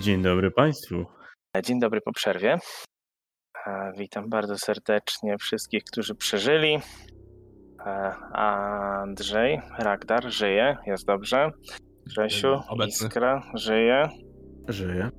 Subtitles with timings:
[0.00, 1.04] Dzień dobry Państwu.
[1.64, 2.58] Dzień dobry po przerwie.
[3.98, 6.78] Witam bardzo serdecznie wszystkich, którzy przeżyli.
[8.32, 11.50] Andrzej, Ragdar żyje, jest dobrze.
[12.06, 13.06] Grzesiu, Obecny.
[13.06, 14.08] Iskra żyje.
[14.68, 15.10] Żyję.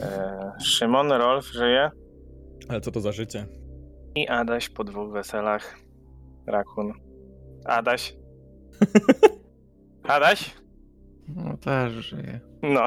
[0.00, 1.90] E, Szymon, Rolf żyje.
[2.68, 3.46] Ale co to za życie?
[4.14, 5.78] I Adaś po dwóch weselach.
[6.46, 6.92] Rakun.
[7.64, 8.16] Adaś.
[10.16, 10.54] Adaś?
[11.28, 12.40] No też żyje.
[12.62, 12.86] No.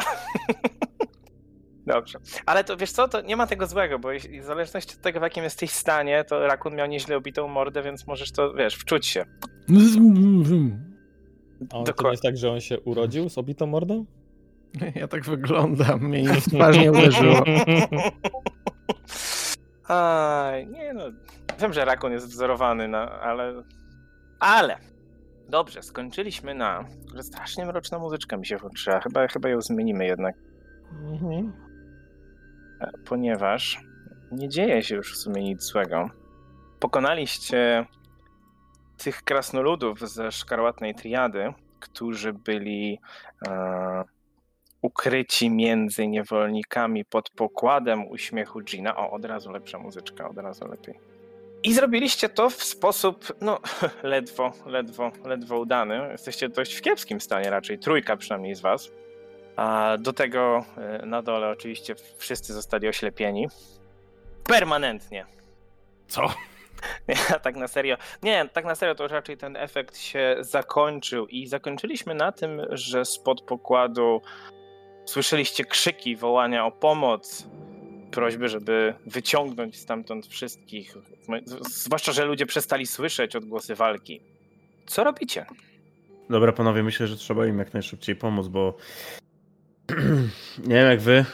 [1.93, 2.19] Dobrze.
[2.45, 4.09] Ale to wiesz co, to nie ma tego złego, bo
[4.41, 8.07] w zależności od tego, w jakim jesteś stanie, to Rakun miał nieźle obitą mordę, więc
[8.07, 9.25] możesz to, wiesz, wczuć się.
[11.71, 14.05] A on to nie jest tak, że on się urodził z obitą mordą?
[14.95, 17.43] Ja tak wyglądam, mnie nic w twarz nie uderzyło.
[19.87, 21.03] Aj, nie no.
[21.59, 23.63] Wiem, że Rakun jest wzorowany, na, ale.
[24.39, 24.77] Ale.
[25.49, 26.85] Dobrze, skończyliśmy na.
[27.15, 28.99] że Strasznie mroczna muzyczka mi się włączyła.
[28.99, 30.35] Chyba, chyba ją zmienimy jednak.
[30.91, 31.68] Mhm.
[33.05, 33.79] Ponieważ
[34.31, 36.09] nie dzieje się już w sumie nic złego.
[36.79, 37.85] Pokonaliście
[38.97, 42.99] tych krasnoludów ze szkarłatnej triady, którzy byli
[43.47, 44.03] e,
[44.81, 48.97] ukryci między niewolnikami pod pokładem uśmiechu Gina.
[48.97, 50.99] O, od razu lepsza muzyczka, od razu lepiej.
[51.63, 53.59] I zrobiliście to w sposób, no,
[54.03, 56.07] ledwo, ledwo, ledwo udany.
[56.11, 58.91] Jesteście dość w kiepskim stanie raczej, trójka przynajmniej z was.
[59.59, 63.47] A do tego e, na dole oczywiście wszyscy zostali oślepieni.
[64.43, 65.25] Permanentnie.
[66.07, 66.21] Co?
[67.07, 67.97] Nie, tak na serio.
[68.23, 73.05] Nie, tak na serio to raczej ten efekt się zakończył i zakończyliśmy na tym, że
[73.05, 74.21] spod pokładu
[75.05, 77.47] słyszeliście krzyki, wołania o pomoc,
[78.11, 80.95] prośby, żeby wyciągnąć stamtąd wszystkich.
[81.69, 84.21] Zwłaszcza, że ludzie przestali słyszeć odgłosy walki.
[84.85, 85.45] Co robicie?
[86.29, 88.77] Dobra panowie, myślę, że trzeba im jak najszybciej pomóc, bo
[90.67, 91.25] nie wiem jak wy,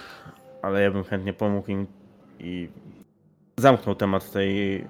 [0.61, 1.87] ale ja bym chętnie pomógł im
[2.39, 2.69] i
[3.57, 4.87] zamknął temat tej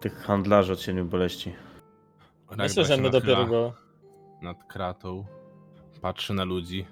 [0.00, 1.54] tych handlarzy od siedmiu boleści.
[2.56, 3.72] Myślę, że my dopiero go...
[4.42, 5.24] Nad kratą,
[6.00, 6.86] patrzy na ludzi,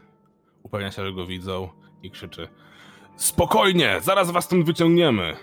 [0.63, 1.69] upewnia się, że go widzą
[2.03, 2.49] i krzyczy
[3.17, 5.37] Spokojnie, zaraz was stąd wyciągniemy.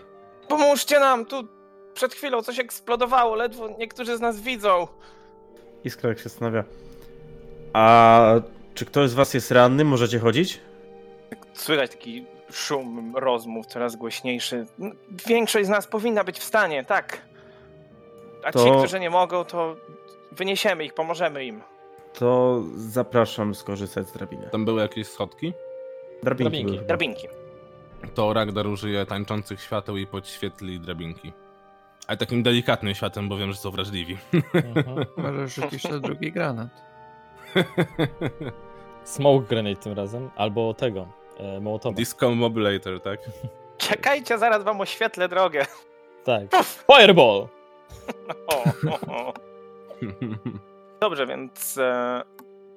[0.48, 1.26] Pomóżcie nam!
[1.26, 1.48] Tu
[1.94, 4.88] przed chwilą coś eksplodowało, ledwo niektórzy z nas widzą.
[5.84, 6.64] Iskra jak się zastanawia.
[7.74, 8.36] A
[8.78, 9.84] czy ktoś z was jest ranny?
[9.84, 10.60] Możecie chodzić?
[11.54, 14.66] Słychać taki szum rozmów coraz głośniejszy.
[15.28, 17.22] Większość z nas powinna być w stanie, tak.
[18.44, 19.76] A ci, To- którzy nie mogą, to
[20.32, 21.62] wyniesiemy ich, pomożemy im.
[22.14, 24.50] To zapraszam skorzystać z drabiny.
[24.52, 25.54] Tam były jakieś schodki?
[26.24, 26.52] Drabinki.
[26.52, 26.74] Drabinki.
[26.74, 26.88] były.
[26.88, 27.28] Drabinki.
[28.14, 31.34] To Ragdar użyje tańczących świateł i podświetli drabinki.
[32.08, 34.18] Ale takim delikatnym światłem, bo wiem, że są wrażliwi.
[34.34, 35.06] Mhm.
[35.18, 36.70] Może rzucisz na drugi granat.
[39.08, 41.08] Smoke grenade tym razem, albo tego,
[41.38, 41.96] e, Mołotowa.
[41.96, 43.20] Disco Mobilator, tak?
[43.78, 45.66] Czekajcie, zaraz wam oświetlę drogę.
[46.24, 46.44] Tak.
[46.92, 47.48] Fireball!
[48.48, 49.34] O, o, o.
[51.02, 52.22] Dobrze, więc e,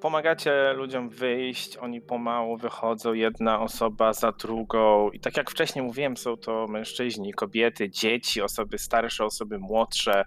[0.01, 5.09] pomagacie ludziom wyjść, oni pomału wychodzą, jedna osoba za drugą.
[5.09, 10.25] I tak jak wcześniej mówiłem, są to mężczyźni, kobiety, dzieci, osoby starsze, osoby młodsze.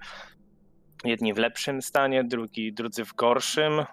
[1.04, 3.84] Jedni w lepszym stanie, drugi, drudzy w gorszym.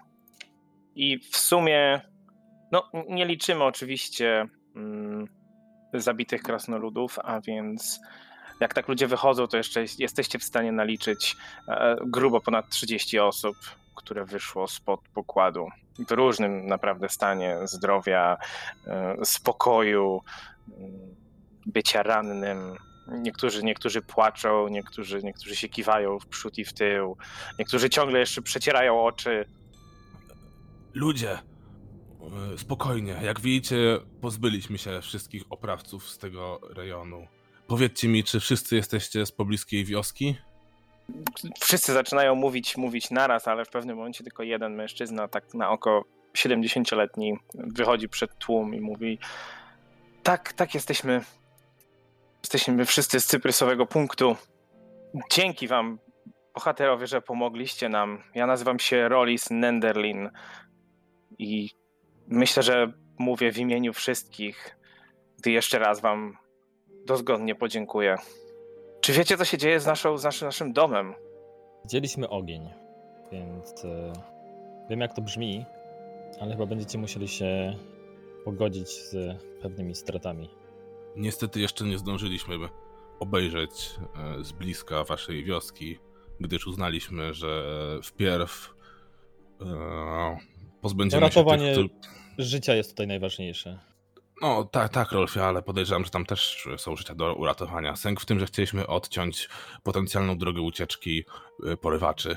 [0.94, 2.00] I w sumie,
[2.72, 5.26] no nie liczymy oczywiście mm,
[5.94, 8.00] zabitych krasnoludów, a więc
[8.60, 11.36] jak tak ludzie wychodzą, to jeszcze jest- jesteście w stanie naliczyć
[11.68, 13.56] e, grubo ponad 30 osób,
[13.96, 15.66] które wyszło spod pokładu.
[16.08, 18.36] W różnym naprawdę stanie zdrowia,
[18.86, 20.20] e, spokoju,
[20.78, 21.16] mm,
[21.66, 22.76] bycia rannym.
[23.08, 27.16] Niektórzy, niektórzy płaczą, niektórzy, niektórzy się kiwają w przód i w tył,
[27.58, 29.44] niektórzy ciągle jeszcze przecierają oczy.
[30.94, 33.16] Ludzie, e, spokojnie.
[33.22, 37.26] Jak widzicie, pozbyliśmy się wszystkich oprawców z tego rejonu.
[37.66, 40.36] Powiedzcie mi, czy wszyscy jesteście z pobliskiej wioski?
[41.60, 46.04] Wszyscy zaczynają mówić, mówić naraz, ale w pewnym momencie tylko jeden mężczyzna, tak na oko
[46.34, 49.18] 70-letni, wychodzi przed tłum i mówi:
[50.22, 51.20] Tak, tak, jesteśmy.
[52.42, 54.36] Jesteśmy wszyscy z cyprysowego punktu.
[55.30, 55.98] Dzięki wam,
[56.54, 58.22] bohaterowie, że pomogliście nam.
[58.34, 60.30] Ja nazywam się Rolis Nenderlin
[61.42, 61.70] i
[62.28, 64.76] myślę, że mówię w imieniu wszystkich,
[65.38, 66.36] gdy jeszcze raz wam
[67.06, 68.16] dozgodnie podziękuję.
[69.00, 71.14] Czy wiecie, co się dzieje z, naszą, z naszym, naszym domem?
[71.84, 72.70] Widzieliśmy ogień,
[73.32, 74.12] więc e,
[74.90, 75.64] wiem jak to brzmi,
[76.40, 77.76] ale chyba będziecie musieli się
[78.44, 80.50] pogodzić z pewnymi stratami.
[81.16, 82.54] Niestety jeszcze nie zdążyliśmy
[83.20, 83.90] obejrzeć
[84.38, 85.98] e, z bliska waszej wioski,
[86.40, 87.64] gdyż uznaliśmy, że
[88.02, 88.74] wpierw
[89.60, 90.36] e,
[90.82, 92.10] pozbędziemy Ratowanie- się tych.
[92.38, 93.78] Życia jest tutaj najważniejsze.
[94.42, 97.96] No tak, tak, Rolfie, ale podejrzewam, że tam też są życia do uratowania.
[97.96, 99.48] Sęk w tym, że chcieliśmy odciąć
[99.82, 101.24] potencjalną drogę ucieczki
[101.72, 102.36] y, porywaczy.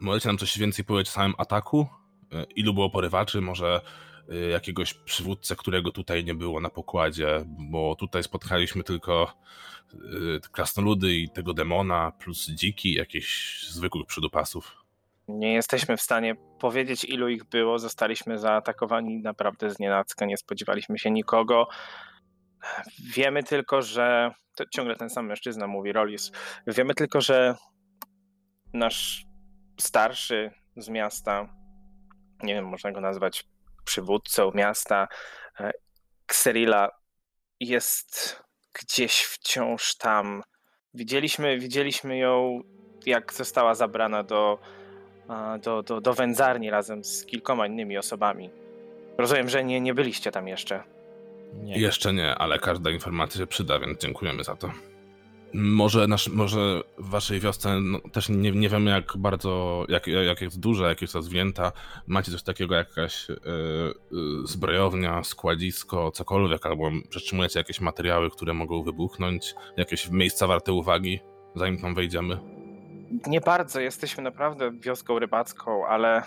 [0.00, 1.86] Możecie nam coś więcej powiedzieć o samym ataku?
[2.32, 3.40] Y, Ilu było porywaczy?
[3.40, 3.80] Może
[4.32, 7.44] y, jakiegoś przywódcę, którego tutaj nie było na pokładzie?
[7.46, 9.32] Bo tutaj spotkaliśmy tylko
[10.52, 14.85] krasnoludy i tego demona, plus dziki, jakichś zwykłych przydupasów.
[15.28, 17.78] Nie jesteśmy w stanie powiedzieć, ilu ich było.
[17.78, 19.78] Zostaliśmy zaatakowani naprawdę z
[20.20, 21.68] nie spodziewaliśmy się nikogo.
[23.14, 24.30] Wiemy tylko, że.
[24.56, 26.32] To ciągle ten sam mężczyzna mówi, Rolis.
[26.66, 27.54] Wiemy tylko, że
[28.72, 29.26] nasz
[29.80, 31.48] starszy z miasta,
[32.42, 33.44] nie wiem, można go nazwać
[33.84, 35.08] przywódcą miasta,
[35.60, 35.72] e,
[36.28, 36.90] Xerila,
[37.60, 40.42] jest gdzieś wciąż tam.
[40.94, 42.60] Widzieliśmy, widzieliśmy ją,
[43.06, 44.58] jak została zabrana do
[45.62, 48.50] do, do, do wędzarni razem z kilkoma innymi osobami.
[49.18, 50.82] Rozumiem, że nie, nie byliście tam jeszcze.
[51.62, 51.78] Nie.
[51.78, 54.70] Jeszcze nie, ale każda informacja się przyda, więc dziękujemy za to.
[55.54, 60.40] Może, nasz, może w waszej wiosce no, też nie, nie wiemy jak bardzo, jak, jak
[60.40, 61.72] jest duża, jak jest rozwinięta.
[62.06, 63.36] Macie coś takiego, jakaś e,
[64.44, 71.20] zbrojownia, składzisko, cokolwiek, albo przetrzymujecie jakieś materiały, które mogą wybuchnąć, jakieś miejsca warte uwagi,
[71.54, 72.55] zanim tam wejdziemy.
[73.26, 76.22] Nie bardzo, jesteśmy naprawdę wioską rybacką, ale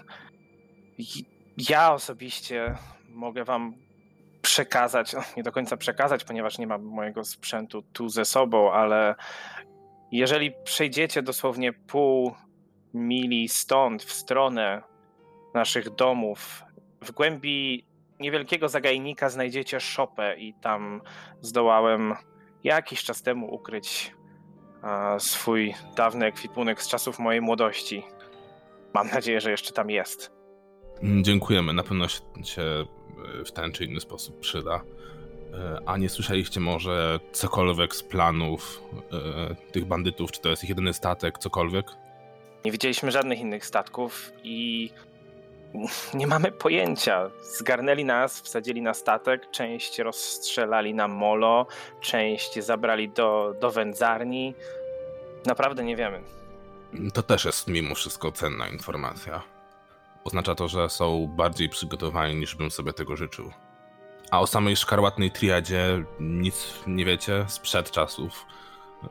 [1.70, 2.76] ja osobiście
[3.10, 3.74] mogę wam
[4.42, 9.16] przekazać, no, nie do końca przekazać, ponieważ nie mam mojego sprzętu tu ze sobą, ale
[10.12, 12.36] jeżeli przejdziecie dosłownie pół
[12.94, 14.84] mili stąd w stronę
[15.54, 16.64] naszych domów,
[17.02, 17.86] w głębi
[18.20, 21.02] niewielkiego zagajnika znajdziecie szopę i tam
[21.42, 22.16] zdołałem
[22.64, 24.14] jakiś czas temu ukryć
[25.20, 28.04] swój dawny ekwipunek z czasów mojej młodości.
[28.94, 30.32] Mam nadzieję, że jeszcze tam jest.
[31.04, 34.82] Mm, Dziękujemy, na pewno się, się e, w ten czy inny sposób przyda.
[35.54, 38.82] E, A nie słyszeliście może cokolwiek z planów
[39.52, 40.32] e, tych bandytów?
[40.32, 41.86] Czy to jest ich jedyny statek, cokolwiek?
[42.66, 44.90] Nie widzieliśmy żadnych innych statków i
[46.14, 47.30] nie mamy pojęcia.
[47.42, 51.68] Zgarnęli nas, wsadzili na statek, część rozstrzelali na molo,
[52.02, 54.56] część zabrali do, do wędzarni.
[55.46, 56.22] Naprawdę nie wiemy.
[57.14, 59.42] To też jest mimo wszystko cenna informacja.
[60.24, 63.52] Oznacza to, że są bardziej przygotowani niż bym sobie tego życzył.
[64.32, 68.46] A o samej szkarłatnej triadzie nic nie wiecie sprzed czasów,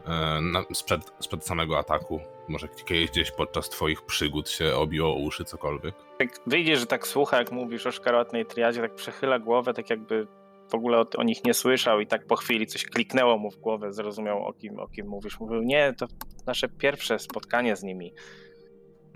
[0.07, 2.21] e, sprzed, sprzed samego ataku.
[2.49, 5.95] Może kiedyś gdzieś podczas twoich przygód się obiło uszy cokolwiek.
[6.21, 10.27] Jak wyjdzie, że tak słucha, jak mówisz o szkarłatnej triadzie, tak przechyla głowę, tak jakby
[10.71, 13.57] w ogóle o, o nich nie słyszał i tak po chwili coś kliknęło mu w
[13.57, 15.41] głowę, zrozumiał o kim, o kim mówisz.
[15.41, 16.07] Mówił, nie, to
[16.47, 18.13] nasze pierwsze spotkanie z nimi.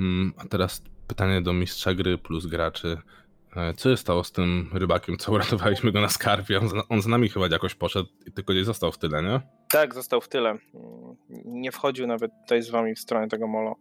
[0.00, 2.98] Mm, a teraz pytanie do mistrza gry plus graczy.
[3.56, 6.58] E, Co się stało z tym rybakiem, co uratowaliśmy go na skarpie?
[6.60, 9.40] On, z- on z nami chyba jakoś poszedł i tylko gdzieś został w tyle, nie?
[9.72, 10.50] Tak, został w tyle.
[10.50, 10.60] Mm,
[11.44, 13.76] Nie wchodził nawet tutaj z wami w stronę tego molo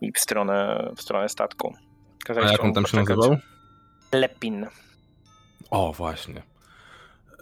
[0.00, 1.74] i w stronę, w stronę statku.
[2.28, 3.36] A jak on tam się nazywał?
[4.12, 4.66] Lepin.
[5.70, 6.42] O, właśnie.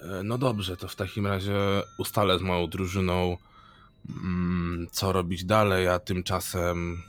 [0.03, 1.55] E, No dobrze, to w takim razie
[1.99, 3.37] ustalę z moją drużyną,
[4.09, 7.03] mm, co robić dalej, a tymczasem.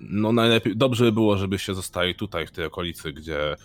[0.00, 3.56] No najlepiej, dobrze by było, żebyście zostali tutaj, w tej okolicy, gdzie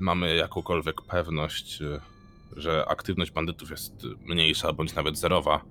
[0.00, 2.00] mamy jakąkolwiek pewność, e,
[2.56, 5.64] że aktywność bandytów jest mniejsza bądź nawet zerowa.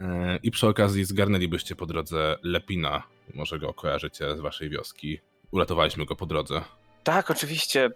[0.00, 3.02] E, I przy okazji zgarnęlibyście po drodze Lepina,
[3.34, 5.20] może go kojarzycie z waszej wioski.
[5.50, 6.62] Uratowaliśmy go po drodze.
[7.04, 7.90] Tak, oczywiście.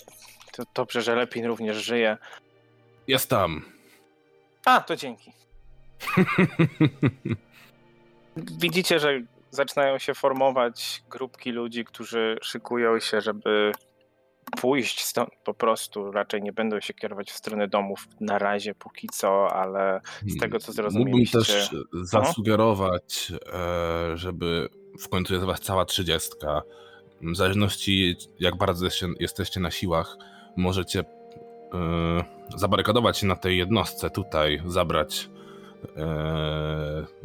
[0.52, 2.16] To dobrze, że Lepin również żyje.
[3.08, 3.64] Jest tam.
[4.64, 5.32] A, to dzięki.
[8.36, 13.72] Widzicie, że zaczynają się formować grupki ludzi, którzy szykują się, żeby
[14.60, 16.12] pójść stąd po prostu.
[16.12, 20.58] Raczej nie będą się kierować w stronę domów na razie, póki co, ale z tego
[20.58, 21.38] co Mógłbym zrozumieliście...
[21.38, 21.70] też
[22.02, 24.68] zasugerować, e, żeby
[25.00, 26.62] w końcu jest was cała trzydziestka.
[27.22, 28.86] W zależności jak bardzo
[29.20, 30.16] jesteście, na siłach,
[30.56, 31.04] możecie e,
[32.56, 35.28] zabarykadować się na tej jednostce tutaj, zabrać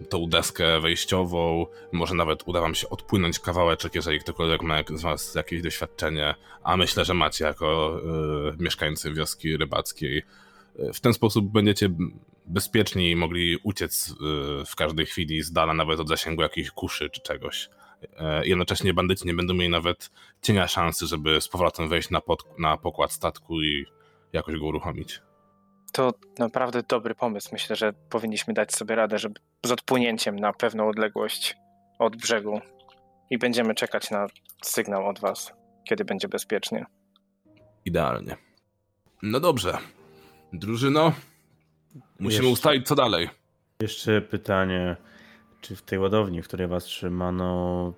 [0.09, 5.35] tą deskę wejściową, może nawet uda wam się odpłynąć kawałeczek, jeżeli ktokolwiek ma z was
[5.35, 10.23] jakieś doświadczenie, a myślę, że macie jako e, mieszkańcy wioski rybackiej.
[10.93, 11.89] W ten sposób będziecie
[12.45, 14.15] bezpieczniej mogli uciec
[14.65, 17.69] w każdej chwili z dala, nawet od zasięgu jakiejś kuszy czy czegoś.
[18.43, 22.77] Jednocześnie bandyci nie będą mieli nawet cienia szansy, żeby z powrotem wejść na, pod, na
[22.77, 23.85] pokład statku i
[24.33, 25.21] jakoś go uruchomić.
[25.91, 27.49] To naprawdę dobry pomysł.
[27.51, 31.57] Myślę, że powinniśmy dać sobie radę, żeby z odpłynięciem na pewną odległość
[31.99, 32.61] od brzegu
[33.29, 34.27] i będziemy czekać na
[34.63, 36.85] sygnał od was, kiedy będzie bezpiecznie.
[37.85, 38.37] Idealnie.
[39.23, 39.77] No dobrze.
[40.53, 41.13] Drużyno,
[42.19, 43.29] musimy Jeszcze- ustalić co dalej.
[43.81, 44.95] Jeszcze pytanie,
[45.61, 47.93] czy w tej ładowni, w której was trzymano,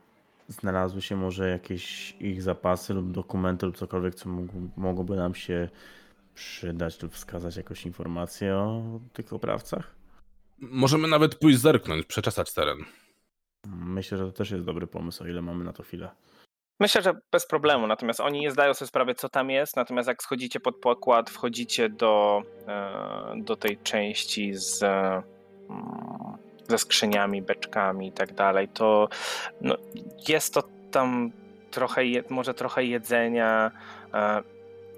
[0.48, 4.30] znalazły się może jakieś ich zapasy lub dokumenty lub cokolwiek, co
[4.78, 5.70] mogłoby nam się
[6.36, 9.96] przydać lub wskazać jakąś informację o tych oprawcach?
[10.60, 12.78] Możemy nawet pójść zerknąć, przeczesać teren.
[13.68, 16.10] Myślę, że to też jest dobry pomysł, o ile mamy na to chwilę.
[16.80, 20.24] Myślę, że bez problemu, natomiast oni nie zdają sobie sprawy, co tam jest, natomiast jak
[20.24, 25.24] schodzicie pod pokład, wchodzicie do, e, do tej części z, e,
[25.70, 26.38] mm,
[26.70, 29.10] ze skrzyniami, beczkami i tak dalej, to
[29.62, 29.76] no,
[30.28, 31.32] jest to tam
[31.72, 33.72] trochę, może trochę jedzenia.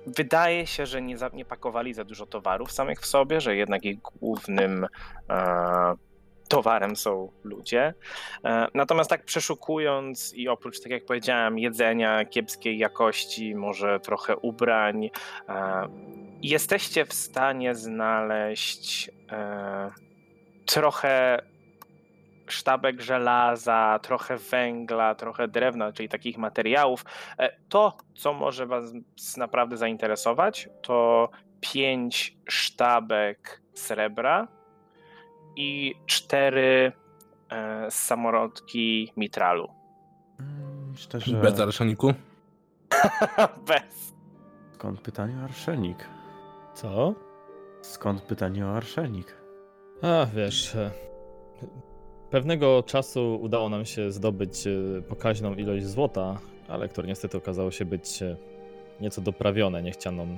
[0.08, 3.86] Wydaje się, że nie, za, nie pakowali za dużo towarów samych w sobie, że jednak
[3.86, 4.88] ich głównym
[5.30, 5.94] e,
[6.48, 7.94] towarem są ludzie.
[8.44, 15.10] E, Natomiast tak przeszukując i oprócz, tak jak powiedziałem, jedzenia kiepskiej jakości, może trochę ubrań,
[15.50, 15.88] e,
[16.42, 19.92] jesteście w stanie znaleźć e,
[20.66, 21.42] trochę
[22.52, 27.06] sztabek żelaza, trochę węgla, trochę drewna, czyli takich materiałów.
[27.40, 28.84] E, To, co może Was
[29.38, 31.30] naprawdę zainteresować, to
[31.62, 34.48] pięć sztabek srebra
[35.56, 36.92] i cztery
[37.50, 39.68] e, samorodki mitralu.
[40.40, 42.14] Mm, Szczerze, Bez arszeniku?
[43.68, 44.14] Bez.
[44.74, 45.98] skąd pytanie o arszenik?
[46.74, 47.14] Co?
[47.82, 49.36] Skąd pytanie o arszenik?
[50.02, 50.92] A, wiesz, e,
[52.32, 57.86] pewnego czasu udało nam się zdobyć e, pokaźną ilość złota, ale które niestety okazało się
[57.86, 58.36] być e,
[59.02, 60.38] nieco doprawione niechcianą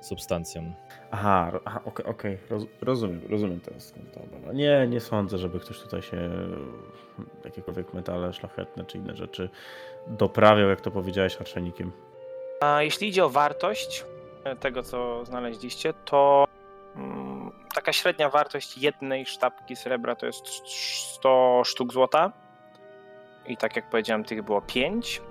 [0.00, 0.72] substancją.
[1.10, 4.52] Aha, aha okej, okej, roz, rozumiem, rozumiem teraz obawa.
[4.52, 6.30] Nie, nie sądzę, żeby ktoś tutaj się
[7.44, 9.48] jakiekolwiek metale szlachetne czy inne rzeczy
[10.06, 11.92] doprawiał, jak to powiedziałeś, arszenikiem.
[12.60, 14.04] A jeśli idzie o wartość
[14.44, 16.44] e, tego, co znaleźliście, to
[16.96, 17.37] mm,
[17.74, 20.46] taka średnia wartość jednej sztabki srebra to jest
[21.14, 22.32] 100 sztuk złota.
[23.46, 25.22] I tak jak powiedziałem, tych było 5.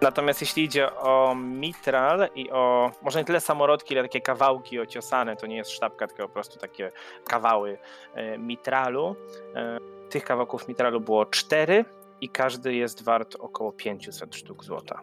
[0.00, 5.36] Natomiast jeśli idzie o mitral i o może nie tyle samorodki, ile takie kawałki ociosane,
[5.36, 6.92] to nie jest sztabka, tylko po prostu takie
[7.26, 7.78] kawały
[8.14, 9.16] e, mitralu.
[9.54, 9.78] E,
[10.10, 11.84] Tych kawałków mitralu było 4
[12.20, 15.00] i każdy jest wart około 500 sztuk złota.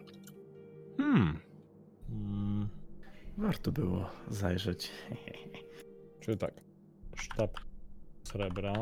[0.96, 1.40] Hmm.
[2.10, 2.68] Mm,
[3.38, 4.90] Warto było zajrzeć.
[6.22, 6.54] czyli tak,
[7.16, 7.50] sztab
[8.24, 8.72] srebra.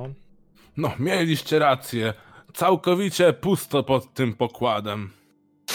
[0.76, 2.14] No, mieliście rację.
[2.54, 5.11] Całkowicie pusto pod tym pokładem.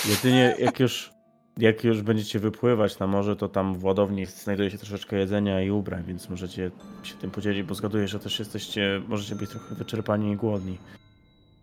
[0.10, 1.12] Jedynie jak już,
[1.58, 5.72] jak już będziecie wypływać na morze, to tam w ładowni znajduje się troszeczkę jedzenia i
[5.72, 6.72] ubrań, więc możecie
[7.04, 10.78] się tym podzielić, bo zgaduję, że też jesteście, możecie być trochę wyczerpani i głodni.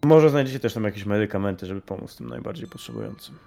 [0.05, 3.39] Może znajdziecie też tam jakieś medykamenty, żeby pomóc tym najbardziej potrzebującym.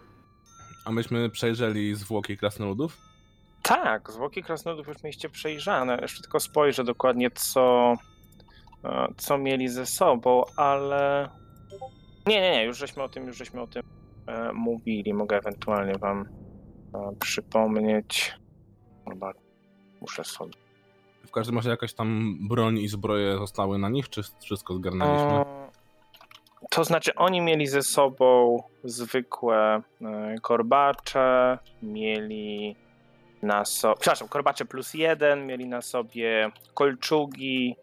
[0.86, 3.15] A myśmy przejrzeli zwłoki krasnoludów?
[3.68, 5.98] Tak, zwłoki krasnoludów już mieliście przejrzane.
[6.02, 7.94] Jeszcze tylko spojrzę dokładnie, co,
[8.84, 11.30] e, co mieli ze sobą, ale.
[12.28, 13.84] Nie, nie, nie, już żeśmy o tym, już żeśmy o tym
[14.28, 15.14] e, mówili.
[15.14, 16.22] Mogę ewentualnie wam
[16.96, 18.34] e, przypomnieć.
[19.10, 19.32] Chyba
[20.02, 20.54] muszę sobie.
[21.28, 25.32] W każdym razie jakaś tam broń i zbroje zostały na nich, czy wszystko zgarnęliśmy?
[25.32, 25.70] E,
[26.70, 32.76] To znaczy, oni mieli ze sobą zwykłe e, korbacze, mieli
[33.46, 33.96] na sobie.
[34.00, 37.76] Przepraszam, korbacze plus jeden, mieli na sobie kolczugi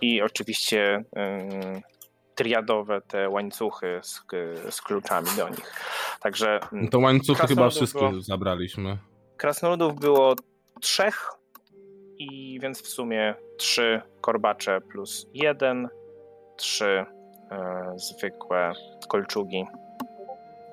[0.00, 1.82] i oczywiście ym,
[2.34, 4.22] triadowe te łańcuchy z,
[4.70, 5.72] z kluczami do nich.
[6.20, 8.98] Także No to łańcuchy chyba wszystkie było- zabraliśmy.
[9.36, 10.34] krasnoludów było
[10.80, 11.30] trzech
[12.18, 15.88] i więc w sumie trzy korbacze plus jeden,
[16.56, 17.04] trzy
[17.50, 18.72] e, zwykłe
[19.08, 19.64] kolczugi.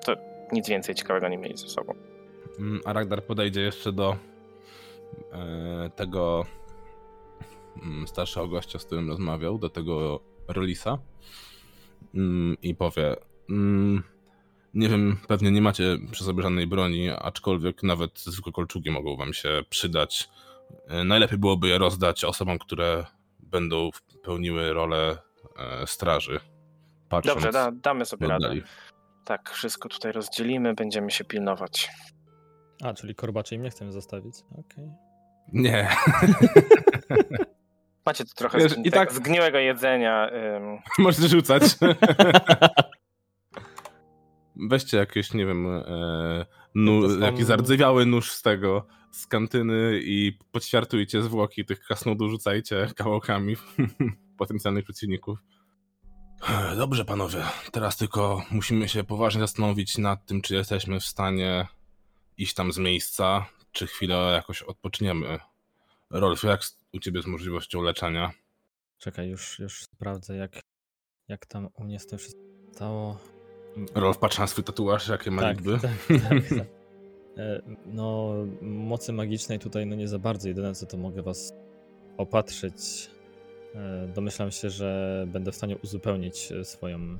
[0.04, 0.12] To
[0.52, 1.94] nic więcej ciekawego nie mieli ze sobą.
[2.58, 4.16] Mm, A Ragnar podejdzie jeszcze do
[5.32, 6.44] e, tego
[7.82, 10.98] mm, starszego gościa, z którym rozmawiał, do tego Rolisa
[12.14, 13.16] mm, i powie
[14.74, 19.32] nie wiem, pewnie nie macie przy sobie żadnej broni, aczkolwiek nawet zwykłe kolczugi mogą wam
[19.32, 20.28] się przydać.
[20.88, 23.06] E, Najlepiej byłoby je rozdać osobom, które
[23.38, 23.90] będą
[24.24, 25.18] pełniły rolę
[25.56, 26.40] e, straży.
[27.08, 28.54] Patrząc Dobrze, da, damy sobie radę.
[29.24, 31.90] Tak, wszystko tutaj rozdzielimy, będziemy się pilnować.
[32.84, 34.34] A, czyli korbaczy im nie chcemy zostawić.
[34.50, 34.90] Okej.
[35.52, 35.88] Nie,
[38.06, 40.30] Macie tu trochę Wiesz, z, i tak- zgniłego jedzenia.
[40.56, 41.62] ym, Możesz rzucać.
[44.70, 50.00] Weźcie jakieś, nie wiem, e, nu, To są- jakiś zardzewiały nóż z tego, z kantyny
[50.02, 53.56] i podświartujcie zwłoki tych kasnudów, rzucajcie kawałkami
[54.38, 55.38] potencjalnych przeciwników.
[56.76, 57.42] Dobrze, panowie.
[57.72, 61.66] Teraz tylko musimy się poważnie zastanowić nad tym, czy jesteśmy w stanie
[62.38, 65.38] iść tam z miejsca, czy chwilę jakoś odpoczniemy.
[66.10, 66.60] Rolf, jak
[66.92, 68.30] u ciebie z możliwością leczenia?
[68.98, 70.60] Czekaj, już, już sprawdzę, jak,
[71.28, 73.18] jak tam u mnie z tym wszystkim stało.
[73.94, 75.78] Rolf, patrz na swój tatuaż, jakie ma tak, liczby.
[75.80, 75.92] tak,
[76.28, 76.66] tak, tak.
[77.36, 80.48] E, No, mocy magicznej tutaj no nie za bardzo.
[80.48, 81.52] Jedyne co to mogę was
[82.16, 82.74] opatrzyć.
[83.74, 87.18] E, Domyślam się, że będę w stanie uzupełnić e, swoją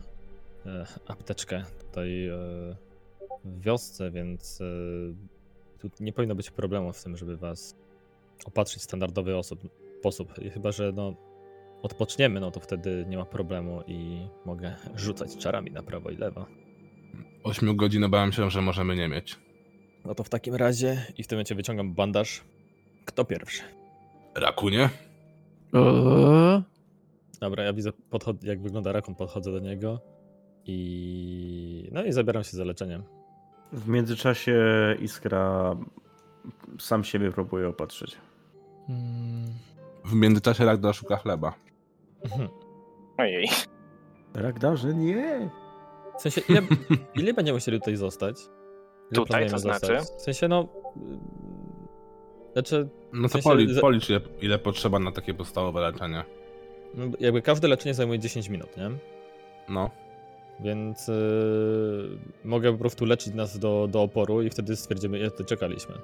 [1.08, 2.30] apteczkę tutaj
[3.44, 4.64] w wiosce, więc e,
[5.78, 7.76] tu nie powinno być problemu w tym, żeby was
[8.46, 9.60] opatrzyć w standardowy osób,
[10.00, 10.38] sposób.
[10.42, 11.14] I chyba, że no
[11.82, 16.46] odpoczniemy, no to wtedy nie ma problemu i mogę rzucać czarami na prawo i lewo.
[17.44, 19.38] 8 godzin bałem się, że możemy nie mieć.
[20.04, 22.44] No to w takim razie i w tym momencie wyciągam bandaż.
[23.04, 23.62] Kto pierwszy?
[24.34, 24.90] Rakunie?
[25.72, 26.62] O,
[27.40, 30.00] Dobra, ja widzę podchod- jak wygląda rakun, podchodzę do niego
[30.66, 33.02] i no i zabieram się za leczeniem.
[33.74, 34.56] W międzyczasie
[35.00, 35.76] Iskra
[36.78, 38.16] sam siebie próbuje opatrzyć.
[40.04, 41.54] W międzyczasie Ragnar szuka chleba.
[42.24, 42.48] Mhm.
[43.18, 43.48] Ojej.
[44.34, 45.50] Ragdarze, nie!
[46.18, 46.60] W sensie, ile,
[47.22, 48.36] ile będziemy musieli tutaj zostać?
[49.10, 49.86] Ile Tutaj, to znaczy?
[49.86, 50.18] zostać?
[50.18, 50.68] W sensie, no...
[52.52, 56.24] Znaczy, No W to sensie policz ile, ile potrzeba na takie podstawowe leczenie.
[56.94, 58.90] no jakby każde leczenie zajmuje 10 minut, nie?
[59.68, 59.90] No.
[60.60, 65.94] Więc y, mogę po prostu leczyć nas do, do oporu i wtedy stwierdzimy, ile czekaliśmy.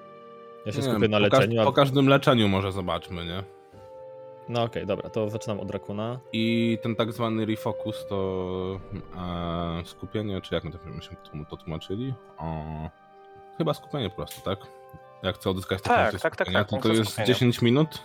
[0.67, 1.65] Ja się Nie skupię wiem, na po, każ- leczeniu, a...
[1.65, 3.43] po każdym leczeniu może zobaczmy, nie?
[4.49, 6.19] No okej, dobra, to zaczynam od rakuna.
[6.33, 8.81] I ten tak zwany refocus to
[9.17, 11.17] e, skupienie, czy jak my to, myśmy
[11.51, 12.15] to tłumaczyli?
[12.39, 12.65] O,
[13.59, 14.59] chyba skupienie po prostu, tak?
[15.23, 17.27] Jak chcę odzyskać Tak, taką tak, tak, skupienia, tak, to, to jest skupienia.
[17.27, 17.99] 10 minut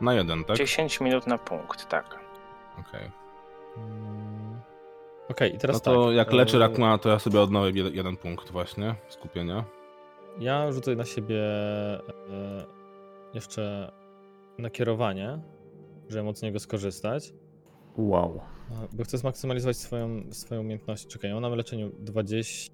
[0.00, 0.56] na jeden, tak?
[0.56, 2.18] 10 minut na punkt, tak.
[2.80, 3.10] Okej.
[3.76, 4.23] Mm,
[5.28, 6.14] Okej, i teraz No to tak.
[6.16, 9.64] jak leczy e, Rakuna, to ja sobie odnowię jed- jeden punkt właśnie skupienia.
[10.40, 11.42] Ja rzucę na siebie
[12.30, 12.64] e,
[13.34, 13.92] jeszcze
[14.58, 15.38] nakierowanie,
[16.08, 17.32] żeby móc z niego skorzystać.
[17.96, 18.40] Wow.
[18.70, 21.06] e, Bo chcę zmaksymalizować swoją, swoją umiejętność.
[21.06, 22.70] Czekaj, ja mam na leczeniu 20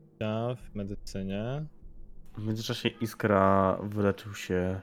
[0.56, 1.66] w medycynie.
[2.38, 4.80] W międzyczasie Iskra wyleczył się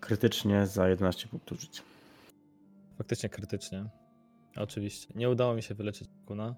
[0.00, 1.82] krytycznie za 11 punktów życia.
[2.98, 3.84] Faktycznie krytycznie.
[4.56, 5.12] Oczywiście.
[5.14, 6.54] Nie udało mi się wyleczyć kuna.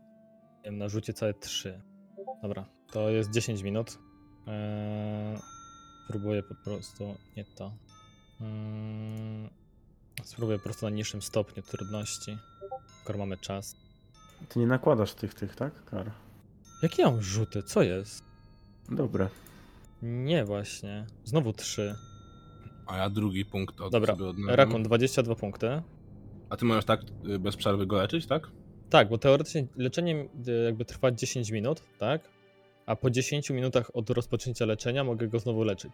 [0.72, 1.80] Na rzucie całe 3.
[2.42, 3.98] Dobra, to jest 10 minut.
[4.46, 5.38] Eee,
[6.08, 7.14] próbuję po prostu.
[7.36, 7.72] Nie to.
[8.40, 9.48] Mm,
[10.24, 12.38] spróbuję po prostu na niższym stopniu trudności.
[13.02, 13.76] Skoro mamy czas.
[14.48, 15.84] Ty nie nakładasz tych, tych, tak?
[15.84, 16.10] Kar.
[16.82, 17.62] Jakie ja mam rzuty?
[17.62, 18.24] Co jest?
[18.88, 19.28] Dobre.
[20.02, 21.06] Nie, właśnie.
[21.24, 21.94] Znowu 3.
[22.86, 24.16] A ja drugi punkt od Dobra.
[24.48, 25.82] Rakun 22 punkty.
[26.50, 28.50] A ty możesz tak y, bez przerwy go leczyć, tak?
[28.90, 32.20] Tak, bo teoretycznie leczenie y, jakby trwa 10 minut, tak?
[32.86, 35.92] A po 10 minutach od rozpoczęcia leczenia mogę go znowu leczyć.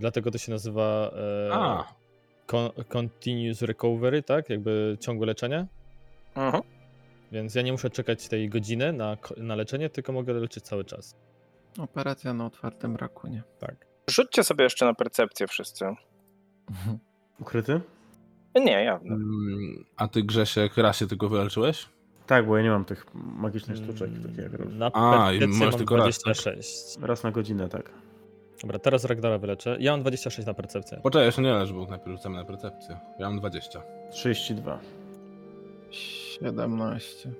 [0.00, 1.10] Dlatego to się nazywa
[1.48, 1.94] e, A,
[2.46, 4.50] con- Continuous Recovery, tak?
[4.50, 5.66] Jakby ciągłe leczenie.
[6.34, 6.62] Mhm.
[7.32, 11.16] Więc ja nie muszę czekać tej godziny na, na leczenie, tylko mogę leczyć cały czas.
[11.78, 13.42] operacja na otwartym rakunie.
[13.58, 13.86] Tak.
[14.10, 15.84] Rzućcie sobie jeszcze na percepcję wszyscy.
[17.40, 17.80] Ukryty?
[18.54, 18.96] Nie, ja.
[18.96, 21.88] mm, a ty Grzesiek raz się tylko wyleczyłeś?
[22.32, 24.52] Tak, bo ja nie mam tych magicznych sztuczek, takich jak.
[24.74, 26.24] Na A, i percepcję masz tylko raz, tak?
[26.24, 26.98] 26.
[27.02, 27.90] Raz na godzinę, tak.
[28.62, 29.76] Dobra, teraz Ragdara wyleczę.
[29.80, 31.00] Ja mam 26 na percepcję.
[31.02, 32.98] Poczekaj, jeszcze nie leż, bo najpierw rzucamy na percepcję.
[33.18, 33.82] Ja mam 20.
[34.12, 34.78] 32.
[35.90, 37.30] 17.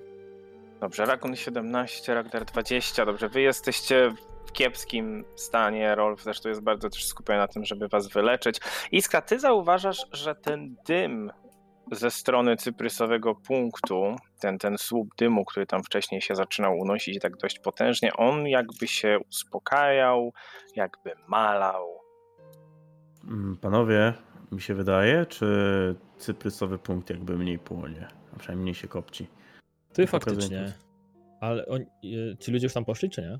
[0.79, 3.05] Dobrze, Rakun 17, Ragnar 20.
[3.05, 4.13] Dobrze, wy jesteście
[4.45, 5.95] w kiepskim stanie.
[5.95, 8.59] Rolf zresztą jest bardzo też skupiony na tym, żeby was wyleczyć.
[8.91, 11.31] Iskra, ty zauważasz, że ten dym
[11.91, 17.37] ze strony cyprysowego punktu, ten, ten słup dymu, który tam wcześniej się zaczynał unosić tak
[17.37, 20.33] dość potężnie, on jakby się uspokajał,
[20.75, 21.99] jakby malał.
[23.23, 24.13] Mm, Panowie,
[24.51, 25.45] mi się wydaje, czy
[26.17, 29.27] cyprysowy punkt jakby mniej płonie, a przynajmniej mniej się kopci.
[29.93, 30.73] Ty faktycznie.
[31.41, 33.39] Ale oni, y, ci ludzie już tam poszli, czy nie?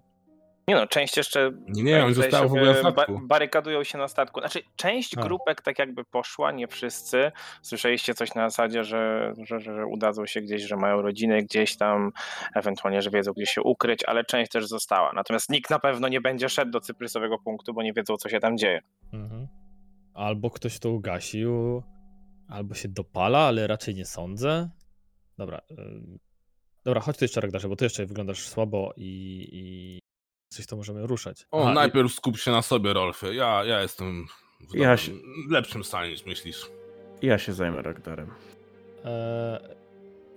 [0.67, 3.19] Nie no, część jeszcze Nie, nie, oni zdaje zostały w ogóle statku.
[3.23, 4.39] barykadują się na statku.
[4.39, 5.21] Znaczy, część A.
[5.21, 7.31] grupek tak jakby poszła, nie wszyscy.
[7.61, 12.11] Słyszeliście coś na zasadzie, że, że, że udadzą się gdzieś, że mają rodziny gdzieś tam,
[12.55, 15.11] ewentualnie, że wiedzą, gdzie się ukryć, ale część też została.
[15.15, 18.39] Natomiast nikt na pewno nie będzie szedł do cyprysowego punktu, bo nie wiedzą, co się
[18.39, 18.81] tam dzieje.
[19.13, 19.47] Mhm.
[20.13, 21.83] Albo ktoś to ugasił,
[22.49, 24.69] albo się dopala, ale raczej nie sądzę.
[25.37, 25.61] Dobra.
[26.85, 29.99] Dobra, chodź tu jeszcze Ragdarze, bo ty jeszcze wyglądasz słabo i, i
[30.53, 31.47] coś to możemy ruszać.
[31.51, 33.33] O, Aha, i- najpierw skup się na sobie, Rolfie.
[33.33, 34.25] Ja, ja jestem
[34.71, 35.11] w Ja się-
[35.49, 36.65] lepszym stanie niż myślisz.
[37.21, 38.31] Ja się zajmę Ragdarem.
[39.05, 39.59] E,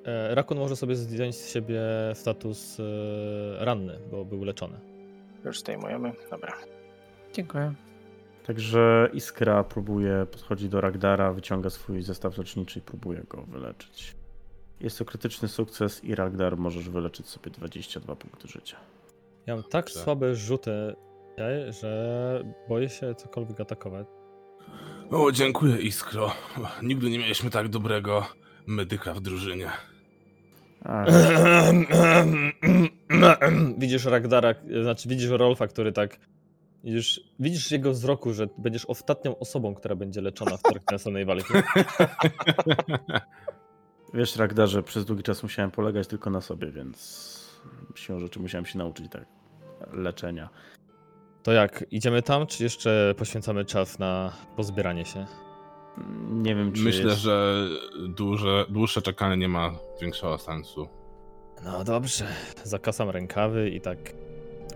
[0.04, 1.80] e, Rakun może sobie zdjąć z siebie
[2.14, 4.80] status e, ranny, bo był leczony.
[5.44, 6.12] Już zdejmujemy.
[6.30, 6.52] Dobra.
[7.32, 7.74] Dziękuję.
[8.46, 14.14] Także Iskra próbuje, podchodzi do Ragdara, wyciąga swój zestaw leczniczy i próbuje go wyleczyć.
[14.80, 18.76] Jest to krytyczny sukces i Ragdar możesz wyleczyć sobie 22 punkty życia.
[19.46, 20.00] Ja mam tak Dobrze.
[20.00, 20.94] słabe rzuty,
[21.68, 24.06] że boję się cokolwiek atakować.
[25.10, 26.32] O, dziękuję, Iskro.
[26.82, 28.26] Nigdy nie mieliśmy tak dobrego
[28.66, 29.70] medyka w drużynie.
[33.78, 36.18] Widzisz Ragdara, znaczy widzisz Rolfa, który tak.
[36.84, 41.54] Widzisz, widzisz jego wzroku, że będziesz ostatnią osobą, która będzie leczona w trakcie następnej walki.
[44.14, 47.36] wiesz, Ragdarze, przez długi czas musiałem polegać tylko na sobie, więc
[47.94, 49.26] siłą rzeczy musiałem się nauczyć tak
[49.92, 50.48] leczenia.
[51.42, 55.26] To jak, idziemy tam, czy jeszcze poświęcamy czas na pozbieranie się?
[56.30, 57.20] Nie wiem, czy Myślę, jest...
[57.20, 57.68] że
[58.08, 60.88] duże, dłuższe czekanie nie ma większego sensu.
[61.64, 62.26] No dobrze.
[62.64, 63.98] Zakasam rękawy i tak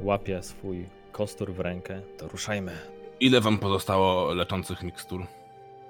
[0.00, 2.02] łapię swój kostur w rękę.
[2.18, 2.72] To ruszajmy.
[3.20, 5.26] Ile wam pozostało leczących mikstur?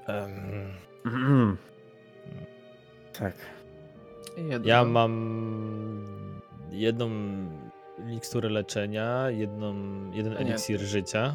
[0.06, 1.56] Em,
[3.18, 3.34] tak.
[4.36, 4.68] Jedno.
[4.68, 5.12] ja mam
[6.70, 7.10] jedną
[8.04, 9.74] miksturę leczenia, jedną,
[10.12, 11.34] jeden eliksir życia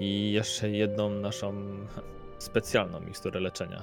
[0.00, 1.54] i jeszcze jedną naszą
[2.38, 3.82] specjalną miksturę leczenia.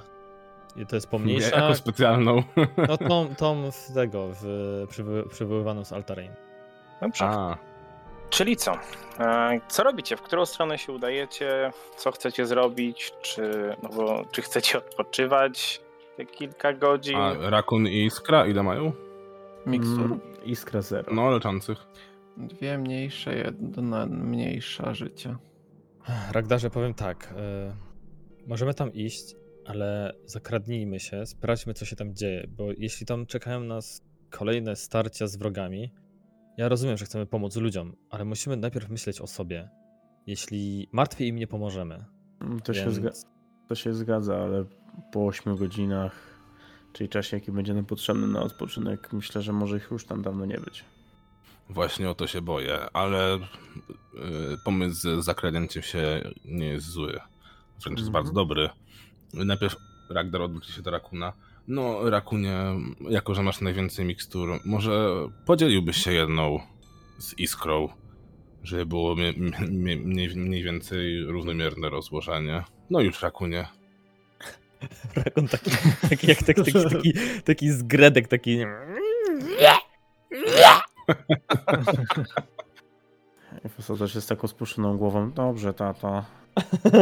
[0.76, 1.56] I to jest pomniejsza.
[1.56, 2.42] Jako specjalną.
[2.88, 4.44] No tą, tą w tego, w
[4.88, 6.32] przywo- przywoływaną z Altarain.
[7.02, 7.24] Dobrze.
[7.24, 7.56] A,
[8.30, 8.72] Czyli co?
[9.20, 10.16] E, Co robicie?
[10.16, 11.72] W którą stronę się udajecie?
[11.96, 13.12] Co chcecie zrobić?
[13.22, 15.80] Czy, no bo, czy chcecie odpoczywać
[16.16, 17.16] te kilka godzin?
[17.16, 18.92] a Rakun i Iskra ile mają?
[19.66, 20.04] Mikstur.
[20.04, 21.14] Mm, Iskra zero.
[21.14, 21.86] No, leczących.
[22.36, 25.38] Dwie mniejsze, jedna mniejsza życia.
[26.32, 27.34] Ragdarze, powiem tak.
[28.42, 29.34] y, możemy tam iść,
[29.66, 35.26] ale zakradnijmy się, sprawdźmy, co się tam dzieje, bo jeśli tam czekają nas kolejne starcia
[35.26, 35.92] z wrogami,
[36.56, 39.68] ja rozumiem, że chcemy pomóc ludziom, ale musimy najpierw myśleć o sobie.
[40.26, 42.04] Jeśli martwiej im nie pomożemy.
[42.64, 42.94] To, się więc...
[42.94, 43.10] zga...
[43.68, 44.64] to się zgadza, ale
[45.12, 46.12] po 8 godzinach,
[46.92, 50.44] czyli czasie, jaki będzie nam potrzebny na odpoczynek, myślę, że może ich już tam dawno
[50.46, 50.84] nie być.
[51.68, 53.40] Właśnie o to się boję, ale y,
[54.64, 57.12] pomysł z zakradnięciem się nie jest zły.
[57.82, 58.12] Wręcz jest Mhm.
[58.12, 58.70] bardzo dobry.
[59.34, 59.76] Najpierw
[60.10, 61.32] Ragdar odwróci się do Rakuna.
[61.68, 62.58] No, Rakunie,
[63.10, 65.10] jako że masz najwięcej mikstur, może
[65.46, 66.60] podzieliłbyś się jedną
[67.18, 67.88] z Iskrą,
[68.62, 69.32] żeby było mie-
[70.04, 72.64] mniej, mniej więcej równomierne rozłożenie.
[72.90, 73.68] No już, Rakunie.
[75.16, 75.70] Rakon taki,
[76.10, 77.12] taki jak taki, taki, taki,
[77.44, 78.64] taki zgredek, taki...
[83.64, 85.32] I Fosa też jest taką spuszoną głową.
[85.32, 86.24] Dobrze, tato.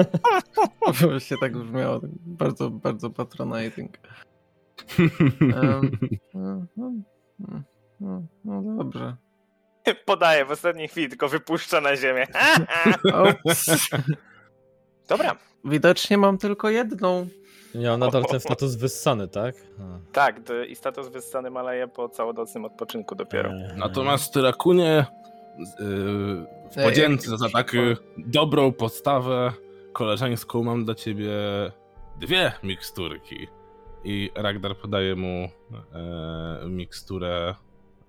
[1.01, 2.01] Właśnie tak brzmiało.
[2.27, 3.99] Bardzo, bardzo patronating.
[5.41, 5.91] Em,
[6.35, 6.93] no, no,
[8.01, 9.17] no, no dobrze.
[10.05, 12.27] Podaję w ostatniej chwili, tylko wypuszcza na ziemię.
[15.09, 17.27] Dobra, Widocznie mam tylko jedną.
[17.79, 19.55] Miał nadal ten status wyssany, tak?
[19.81, 20.13] A.
[20.13, 23.51] tak, i status wyssany maleje po całodocnym odpoczynku dopiero.
[23.51, 25.07] Eee, Natomiast Rakunie,
[26.75, 29.53] yy, podzięce za tak y, dobrą postawę
[29.93, 31.33] koleżeńską mam dla ciebie
[32.21, 33.49] dwie miksturki.
[34.05, 35.49] I Ragdar podaje mu e,
[36.69, 37.55] miksturę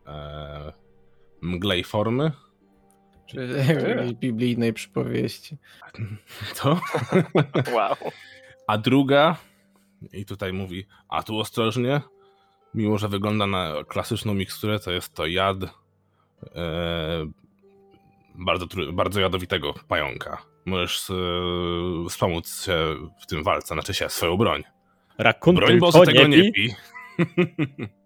[0.08, 0.74] e,
[1.42, 2.32] mglej formy.
[3.34, 5.58] W jakiejś biblijnej przypowieści.
[6.62, 6.80] To.
[7.74, 7.96] Wow.
[8.68, 9.36] A druga,
[10.14, 12.02] i tutaj mówi, a tu ostrożnie,
[12.74, 15.70] mimo że wygląda na klasyczną miksturę, to jest to jad e,
[18.36, 20.42] bardzo, bardzo jadowitego pająka.
[20.66, 21.14] Możesz e,
[22.10, 24.64] wspomóc się w tym walce, znaczy się swoją broń.
[25.18, 26.54] Rakun Broń tylko Boże tego nie nie pi.
[26.54, 26.76] pij.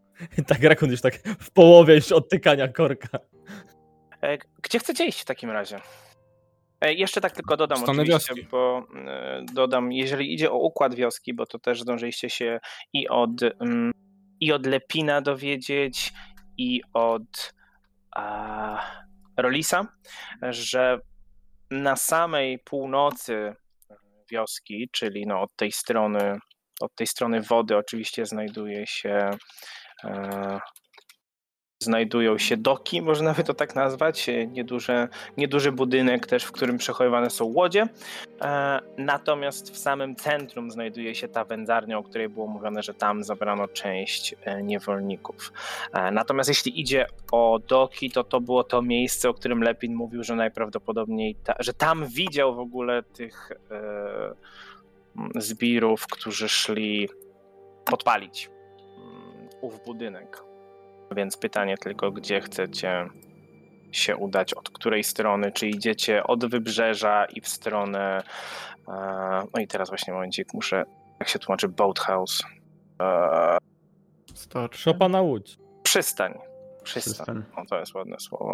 [0.48, 3.20] Tak, Rakun już tak w połowie już odtykania korka.
[4.22, 5.80] E, Gdzie chcecie iść w takim razie?
[6.84, 8.50] E, Jeszcze tak tylko dodam stronę oczywiście, wioski.
[8.52, 12.60] bo e, dodam, jeżeli idzie o układ wioski, bo to też zdążyliście się
[12.94, 13.92] i od, mm,
[14.40, 16.14] i od Lepina dowiedzieć,
[16.58, 17.54] i od
[18.16, 18.82] a,
[19.38, 19.88] Rolisa,
[20.42, 21.00] że
[21.72, 23.56] na samej północy
[24.32, 26.38] wioski, czyli no od tej strony,
[26.82, 29.30] od tej strony wody oczywiście znajduje się
[30.04, 30.60] e,
[31.84, 36.78] znajdują się doki, można by to tak nazwać, e, nieduże, nieduży budynek też, w którym
[36.78, 37.88] przechowywane są łodzie.
[38.42, 43.24] E, Natomiast w samym centrum znajduje się ta wędzarnia, o której było mówione, że tam
[43.24, 45.54] zabrano część e, niewolników.
[46.12, 50.36] Natomiast jeśli idzie o doki, to to było to miejsce, o którym Lepin mówił, że
[50.36, 57.10] najprawdopodobniej, ta, że tam widział w ogóle tych e, zbirów, którzy szli
[57.86, 58.50] podpalić
[58.98, 60.53] mm, ów budynek.
[61.16, 63.10] Więc pytanie tylko, gdzie chcecie
[63.92, 68.24] się udać, od której strony, czy idziecie od wybrzeża i w stronę,
[68.88, 68.94] e,
[69.54, 70.84] no i teraz właśnie momencik, muszę,
[71.20, 72.44] jak się tłumaczy, boathouse,
[73.02, 73.58] e.
[74.72, 75.58] Szopa na łódź.
[75.84, 76.40] przystań,
[76.84, 77.44] przystań, Przystań.
[77.56, 78.54] o to jest ładne słowo,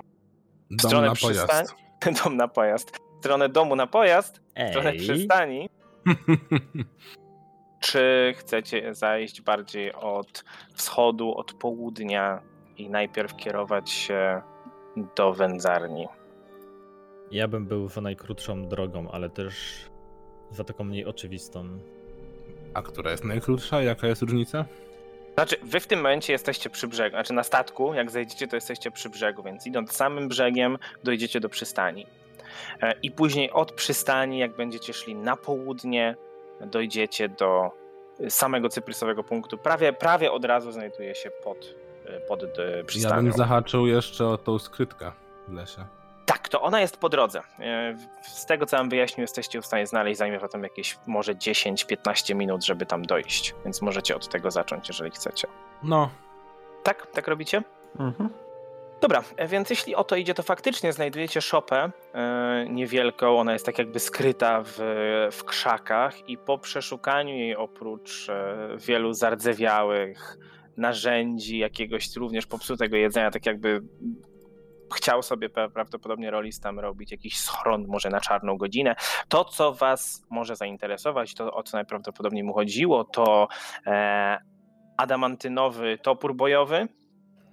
[0.72, 1.76] w Dom stronę na przystań, pojazd.
[2.24, 5.70] dom na pojazd, w stronę domu na pojazd, w stronę przystani,
[7.80, 10.44] czy chcecie zajść bardziej od
[10.74, 12.42] wschodu, od południa
[12.80, 14.42] i najpierw kierować się
[15.16, 16.08] do wędzarni?
[17.32, 19.76] ja bym był za najkrótszą drogą, ale też
[20.52, 21.80] za taką mniej oczywistą.
[22.74, 23.82] A która jest najkrótsza?
[23.82, 24.66] Jaka jest różnica?
[25.34, 28.92] Znaczy, wy w tym momencie jesteście przy brzegu, znaczy na statku, jak zejdziecie, to jesteście
[28.92, 32.06] przy brzegu, więc idąc samym brzegiem, dojdziecie do przystani.
[32.82, 36.16] E, I później od przystani, jak będziecie szli na południe,
[36.62, 37.72] dojdziecie do
[38.30, 39.58] samego cyprysowego punktu.
[39.58, 41.76] Prawie, prawie od razu znajduje się pod,
[42.28, 43.24] pod e, Ja przystanią.
[43.24, 45.12] bym zahaczył jeszcze o tą skrytkę
[45.48, 45.86] w lesie.
[46.26, 47.42] Tak, to ona jest po drodze.
[47.60, 50.18] E, Z tego, co wam wyjaśnił, jesteście w stanie znaleźć.
[50.18, 55.12] Zajmie wam jakieś może 10-15 minut, żeby tam dojść, więc możecie od tego zacząć, jeżeli
[55.12, 55.48] chcecie.
[55.84, 56.10] No,
[56.84, 57.08] Tak?
[57.08, 57.64] Tak robicie?
[58.00, 58.30] Mhm.
[59.02, 61.92] Dobra, e, więc jeśli o to idzie, to faktycznie znajdujecie szopę
[62.70, 63.40] niewielką.
[63.40, 64.74] Ona jest tak jakby skryta w,
[65.32, 68.28] w krzakach i po przeszukaniu jej oprócz
[68.78, 70.38] wielu zardzewiałych
[70.78, 73.82] narzędzi, jakiegoś również popsutego jedzenia, tak jakby
[74.96, 78.96] chciał sobie prawdopodobnie Rolis tam robić jakiś schron może na czarną godzinę.
[79.28, 83.48] To, co was może zainteresować, to o co najprawdopodobniej mu chodziło, to
[83.88, 84.38] e,
[84.98, 86.88] adamantynowy topór bojowy,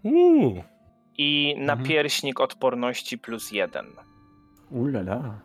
[0.02, 0.62] Uuu,
[1.18, 1.66] i Mhm.
[1.66, 3.86] napierśnik odporności plus jeden.
[4.70, 5.40] Ulala.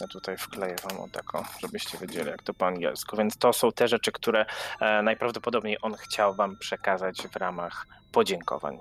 [0.00, 3.16] Ja tutaj wkleję wam o taką, żebyście wiedzieli jak to po angielsku.
[3.16, 4.46] Więc to są te rzeczy, które
[4.80, 8.78] e, najprawdopodobniej on chciał wam przekazać w ramach podziękowań.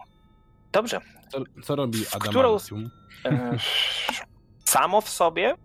[0.71, 1.01] Dobrze.
[1.29, 2.89] co, co robi W którą- Adamantium?
[3.25, 3.57] E,
[4.75, 5.55] samo w sobie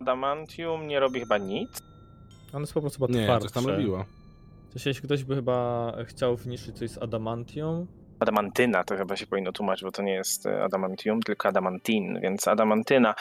[0.00, 1.70] Adamantium nie robi chyba nic.
[2.52, 4.04] On jest po prostu chyba Nie, coś tam robiło.
[4.72, 7.86] Sensie, jeśli ktoś by chyba chciał zniszczyć coś z adamantium,
[8.20, 12.48] Adamantyna to chyba się powinno tłumaczyć, bo to nie jest e, adamantium, tylko adamantin, więc
[12.48, 13.14] adamantyna.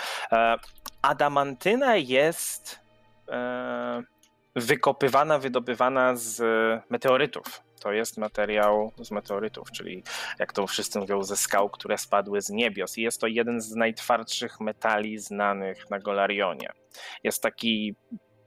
[1.02, 2.80] Adamantyna jest
[3.30, 4.04] e,
[4.56, 6.42] wykopywana, wydobywana z
[6.90, 7.62] meteorytów.
[7.80, 10.04] To jest materiał z meteorytów, czyli
[10.40, 12.98] jak to wszyscy mówią, ze skał, które spadły z niebios.
[12.98, 16.70] I jest to jeden z najtwardszych metali znanych na Golarionie.
[17.24, 17.96] Jest taki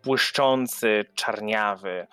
[0.05, 2.07] błyszczący, czarniawy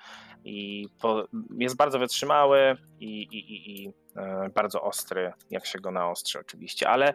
[0.44, 5.92] i po, jest bardzo wytrzymały i, i, i, i e, bardzo ostry, jak się go
[5.92, 7.14] naostrzy oczywiście, ale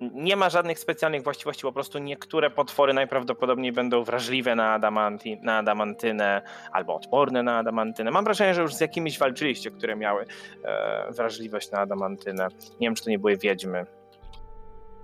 [0.00, 5.58] nie ma żadnych specjalnych właściwości, po prostu niektóre potwory najprawdopodobniej będą wrażliwe na, adamanti, na
[5.58, 8.10] adamantynę albo odporne na adamantynę.
[8.10, 10.24] Mam wrażenie, że już z jakimiś walczyliście, które miały
[10.64, 12.48] e, wrażliwość na adamantynę.
[12.80, 13.86] Nie wiem, czy to nie były wiedźmy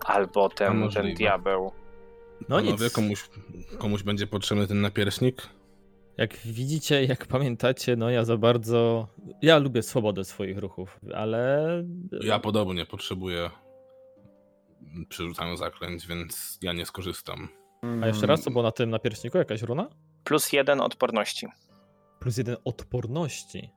[0.05, 1.73] albo ten, ten diabeł.
[2.49, 2.93] no Panowie, nic.
[2.93, 3.31] komuś,
[3.79, 5.43] komuś będzie potrzebny ten napierśnik?
[6.17, 9.07] Jak widzicie, jak pamiętacie, no ja za bardzo.
[9.43, 11.67] Ja lubię swobodę swoich ruchów, ale.
[12.23, 13.51] Ja podobnie potrzebuję
[15.09, 17.49] przy rzucaniu zaklęć, więc ja nie skorzystam.
[18.03, 19.39] A jeszcze raz, co było na tym napierśniku?
[19.39, 19.89] Jakaś runa?
[20.25, 21.47] Plus jeden odporności.
[22.21, 23.73] Plus jeden odporności.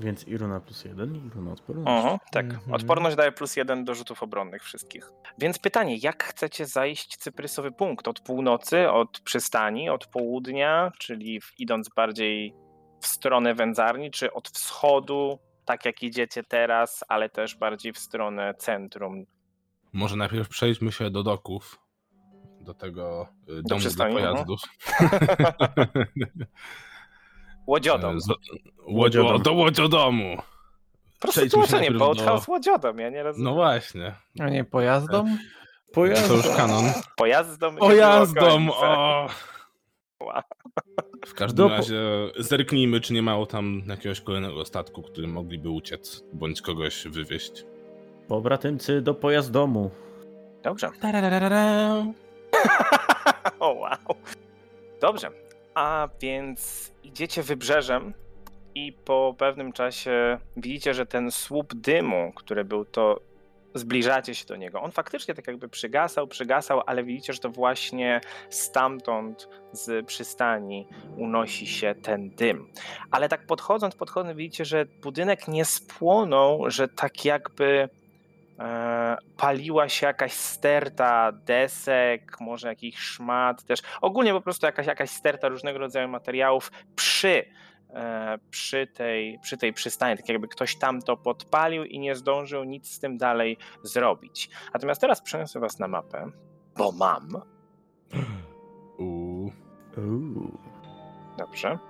[0.00, 1.92] Więc i runa plus jeden, i runa odporności.
[1.92, 2.44] Oho, tak.
[2.44, 2.74] Mhm.
[2.74, 5.10] Odporność daje plus jeden do rzutów obronnych wszystkich.
[5.38, 8.08] Więc pytanie, jak chcecie zajść cyprysowy punkt?
[8.08, 12.54] Od północy, od przystani, od południa, czyli w, idąc bardziej
[13.00, 18.54] w stronę wędzarni, czy od wschodu, tak jak idziecie teraz, ale też bardziej w stronę
[18.58, 19.26] centrum?
[19.92, 21.80] Może najpierw przejdźmy się do doków,
[22.60, 24.12] do tego y, domu dla no.
[24.14, 24.60] pojazdów.
[27.66, 28.16] Łodziodom.
[28.16, 28.42] E, z- Łodzio,
[28.86, 29.42] Łodziodom.
[29.42, 30.36] do łodziodomu!
[31.20, 33.44] Proszę tłumaczenie, Boathouse do- łodziodom, ja nie rozumiem.
[33.44, 35.38] No właśnie, A nie pojazdom?
[35.94, 36.84] to już kanon.
[37.16, 37.76] Pojazdom.
[37.76, 38.70] Pojazdom!
[38.74, 39.28] O!
[41.26, 42.02] W każdym Do razie
[42.38, 47.64] zerknijmy, czy nie mało tam jakiegoś kolejnego statku, którym mogliby uciec, bądź kogoś wywieźć.
[48.30, 49.90] Pobratymcy do pojazdomu.
[50.62, 50.90] Dobrze.
[53.60, 54.16] o wow.
[55.00, 55.30] Dobrze.
[55.74, 58.14] A więc idziecie wybrzeżem
[58.74, 63.20] i po pewnym czasie widzicie, że ten słup dymu, który był to
[63.74, 64.80] zbliżacie się do niego.
[64.80, 71.66] On faktycznie tak jakby przygasał, przygasał, ale widzicie, że to właśnie stamtąd z przystani unosi
[71.66, 72.72] się ten dym.
[73.10, 77.88] Ale tak podchodząc, podchodząc, widzicie, że budynek nie spłonął, że tak jakby
[79.36, 83.80] paliła się jakaś sterta desek, może jakiś szmat też.
[84.00, 87.44] Ogólnie po prostu jakaś, jakaś sterta różnego rodzaju materiałów przy przy,
[87.94, 92.64] e, przy, tej, przy tej przystani, tak jakby ktoś tam to podpalił i nie zdążył
[92.64, 94.50] nic z tym dalej zrobić.
[94.74, 96.30] Natomiast teraz przeniosę was na mapę,
[96.76, 97.28] bo mam.
[98.98, 99.52] Uuu.
[99.96, 100.58] Uuu.
[101.38, 101.89] Dobrze.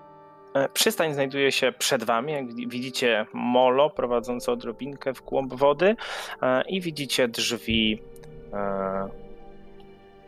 [0.54, 2.32] E, Przystań znajduje się przed wami.
[2.32, 5.96] Jak wi- widzicie molo prowadzące odrobinkę w głąb wody
[6.42, 8.02] e, i widzicie drzwi
[8.52, 9.08] e,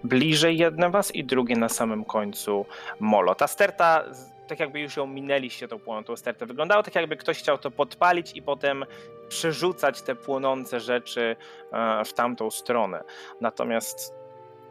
[0.05, 2.67] bliżej jedne was i drugie na samym końcu
[3.01, 3.35] molo.
[3.35, 4.05] Ta sterta,
[4.49, 8.33] tak jakby już ją minęliście tą płonącą stertę, wyglądało tak jakby ktoś chciał to podpalić
[8.37, 8.85] i potem
[9.29, 11.37] przerzucać te płonące rzeczy
[12.05, 13.05] w tamtą stronę.
[13.41, 14.15] Natomiast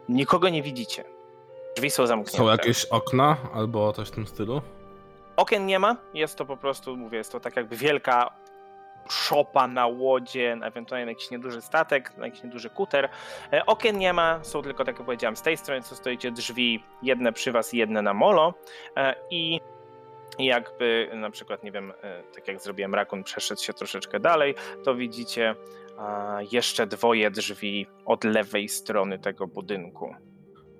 [0.08, 1.04] nikogo nie widzicie.
[1.76, 2.38] Drzwi są zamknięte.
[2.38, 4.62] Są jakieś okna albo coś w tym stylu?
[5.36, 8.30] Okien nie ma, jest to po prostu, mówię, jest to tak jakby wielka
[9.10, 13.08] szopa na łodzie, ewentualnie na jakiś nieduży statek, na jakiś nieduży kuter.
[13.52, 16.84] E, Okien nie ma, są tylko, tak jak powiedziałem, z tej strony, co stoicie, drzwi,
[17.02, 18.54] jedne przy was, jedne na molo
[18.96, 19.60] E, i
[20.38, 24.94] jakby na przykład, nie wiem, e, tak jak zrobiłem rakun, przeszedł się troszeczkę dalej, to
[24.94, 25.54] widzicie
[26.52, 30.14] jeszcze dwoje drzwi od lewej strony tego budynku.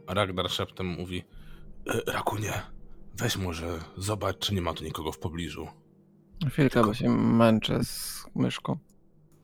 [0.08, 1.24] Ragnar szeptem mówi:
[1.86, 2.52] "E, Rakunie,
[3.16, 5.68] weź może zobacz, czy nie ma tu nikogo w pobliżu.
[6.48, 8.78] Chwilkę, bo się męczę z myszką.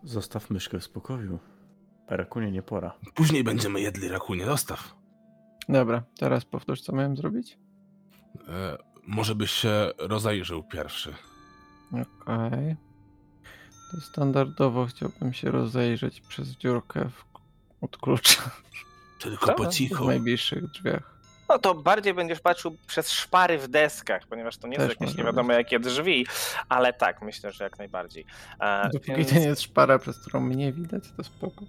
[0.04, 1.38] Zostaw myszkę w spokoju.
[2.08, 2.98] Rakunie nie pora.
[3.14, 4.94] Później będziemy jedli rakunie, zostaw.
[5.68, 7.58] Dobra, teraz powtórz, co miałem zrobić?
[8.48, 11.14] E, może byś się rozejrzył pierwszy.
[11.92, 12.76] Okej.
[13.92, 17.24] To standardowo chciałbym się rozejrzeć przez dziurkę w,
[17.84, 18.50] od klucza
[19.20, 20.06] Tylko Dobra, po w cichu.
[20.06, 21.17] najbliższych drzwiach.
[21.48, 25.00] No to bardziej będziesz patrzył przez szpary w deskach, ponieważ to nie są Też jakieś
[25.08, 26.26] może nie wiadomo jakie drzwi,
[26.68, 28.24] ale tak, myślę, że jak najbardziej.
[28.60, 31.64] E, Dopóki więc to nie jest szpara, przez którą mnie widać, to spoko.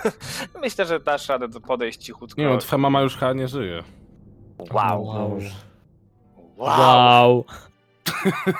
[0.62, 2.40] myślę, że dasz radę do- podejść cichutko.
[2.40, 3.82] Nie wiem, twoja mama już chyba nie żyje.
[4.58, 5.04] Wow.
[5.06, 5.38] Wow.
[6.56, 7.44] Wow.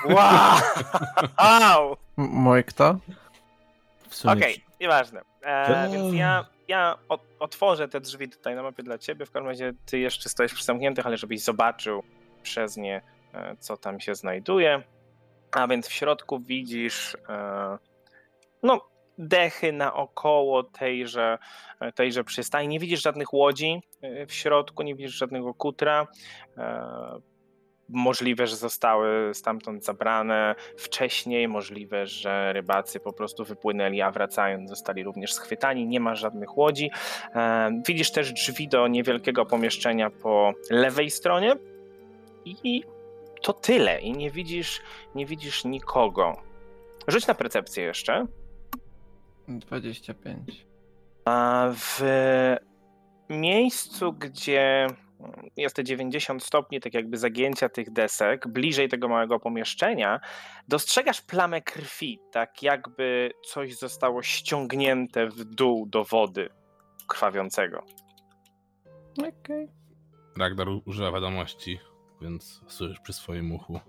[0.09, 1.97] Wow.
[2.17, 2.63] Wow.
[2.67, 2.97] Kto?
[4.09, 5.21] W sumie Okej, nieważne.
[5.41, 9.25] E, więc ja, ja ot- otworzę te drzwi tutaj na mapie dla ciebie.
[9.25, 12.03] W każdym razie ty jeszcze stoisz przy zamkniętych, ale żebyś zobaczył
[12.43, 13.01] przez nie,
[13.33, 14.83] e, co tam się znajduje.
[15.51, 17.77] A więc w środku widzisz e,
[18.63, 21.37] no, dechy naokoło tejże,
[21.79, 22.67] e, tejże przystani.
[22.67, 26.07] Nie widzisz żadnych łodzi e, w środku, nie widzisz żadnego kutra.
[26.57, 26.85] E,
[27.89, 35.03] Możliwe, że zostały stamtąd zabrane wcześniej, możliwe, że rybacy po prostu wypłynęli, a wracając zostali
[35.03, 35.87] również schwytani.
[35.87, 36.91] Nie ma żadnych łodzi.
[37.35, 41.55] E, Widzisz też drzwi do niewielkiego pomieszczenia po lewej stronie
[42.45, 42.83] i
[43.41, 44.01] to tyle.
[44.01, 44.81] I nie widzisz,
[45.15, 46.41] nie widzisz nikogo.
[47.07, 48.25] Rzuć na percepcję jeszcze.
[49.47, 50.65] 25.
[51.25, 52.01] A w
[53.29, 54.87] miejscu, gdzie
[55.57, 60.19] jest te 90 stopni, tak jakby zagięcia tych desek, bliżej tego małego pomieszczenia,
[60.67, 66.49] dostrzegasz plamę krwi, tak jakby coś zostało ściągnięte w dół do wody
[67.07, 67.83] krwawiącego.
[69.19, 69.67] Okej.
[70.37, 71.79] Ragnar u- używa wiadomości,
[72.21, 73.79] więc słyszysz przy swoim uchu.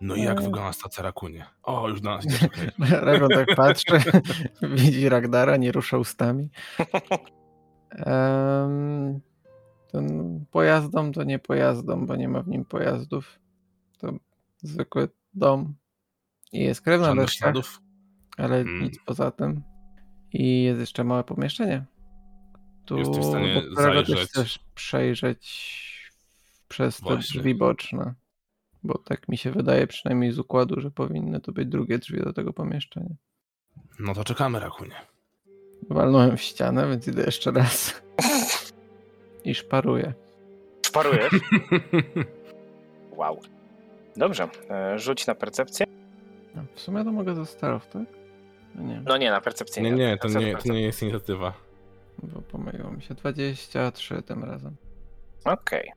[0.00, 0.44] No i jak Eee.
[0.44, 1.46] wygląda stacja rakunie?
[1.62, 2.40] O, już do nas idziesz.
[3.00, 3.92] Regon tak patrzy,
[4.62, 6.48] widzi Ragdara, nie rusza ustami.
[8.06, 9.20] Um,
[9.92, 13.38] ten pojazdom to nie pojazdom, bo nie ma w nim pojazdów.
[13.98, 14.12] To
[14.62, 15.74] zwykły dom.
[16.52, 17.14] I jest krew na
[18.36, 18.82] ale Mm.
[18.82, 19.62] nic poza tym.
[20.32, 21.84] I jest jeszcze małe pomieszczenie.
[22.84, 24.58] Tu Jesteś w stanie do którego też zajrzeć.
[24.74, 25.68] przejrzeć
[26.68, 27.40] przez te Właśnie.
[27.40, 28.14] drzwi boczne.
[28.82, 32.32] Bo tak mi się wydaje, przynajmniej z układu, że powinny to być drugie drzwi do
[32.32, 33.14] tego pomieszczenia.
[33.98, 34.94] No to czekamy, rakunie.
[35.90, 38.02] Walnąłem w ścianę, więc idę jeszcze raz.
[39.48, 40.12] I szparuję.
[40.86, 41.32] Szparujesz?
[43.16, 43.40] Wow.
[44.16, 45.86] Dobrze, e, rzuć na percepcję.
[46.56, 48.02] A, W sumie to mogę ze starów, tak?
[48.74, 51.52] No nie, No nie, na percepcję nie, nie, to nie, to nie jest inicjatywa.
[52.22, 53.14] bo pomyliło mi się.
[53.14, 54.76] 23 tym razem.
[55.44, 55.92] Okej.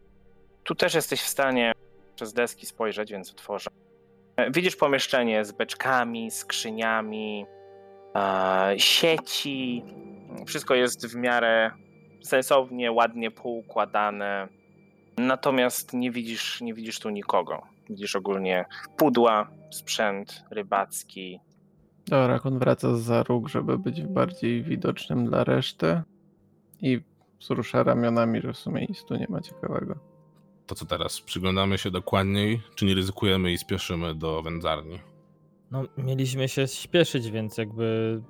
[0.64, 1.72] Tu też jesteś w stanie
[2.16, 3.70] przez deski spojrzeć, więc otworzę.
[4.38, 7.46] E, Widzisz pomieszczenie z beczkami, skrzyniami,
[8.78, 9.84] sieci.
[10.46, 11.72] Wszystko jest w miarę
[12.22, 14.48] sensownie, ładnie poukładane.
[15.18, 17.62] Natomiast nie widzisz, nie widzisz tu nikogo.
[17.90, 18.66] Widzisz ogólnie
[18.98, 21.40] pudła, sprzęt rybacki.
[22.08, 26.02] Dobra, on wraca za róg, żeby być bardziej widocznym dla reszty.
[26.82, 27.02] I
[27.40, 29.96] wzrusza ramionami, że w sumie nic tu nie ma ciekawego.
[30.68, 31.22] To co teraz?
[31.22, 35.00] Przyglądamy się dokładniej, czy nie ryzykujemy i spieszymy do wędzarni?
[35.72, 38.22] No, mieliśmy się śpieszyć, więc jakby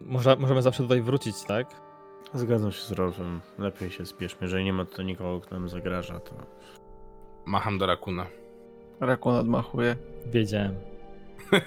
[0.00, 1.89] może, możemy zawsze tutaj wrócić, tak?
[2.34, 3.40] Zgadzam się z Rolfem.
[3.58, 4.38] Lepiej się spieszmy.
[4.40, 6.34] Jeżeli nie ma tutaj nikogo, kto nam zagraża, to
[7.44, 8.26] Macham do rakuna.
[9.00, 9.96] Rakun odmachuje.
[10.26, 10.74] Wiedziałem.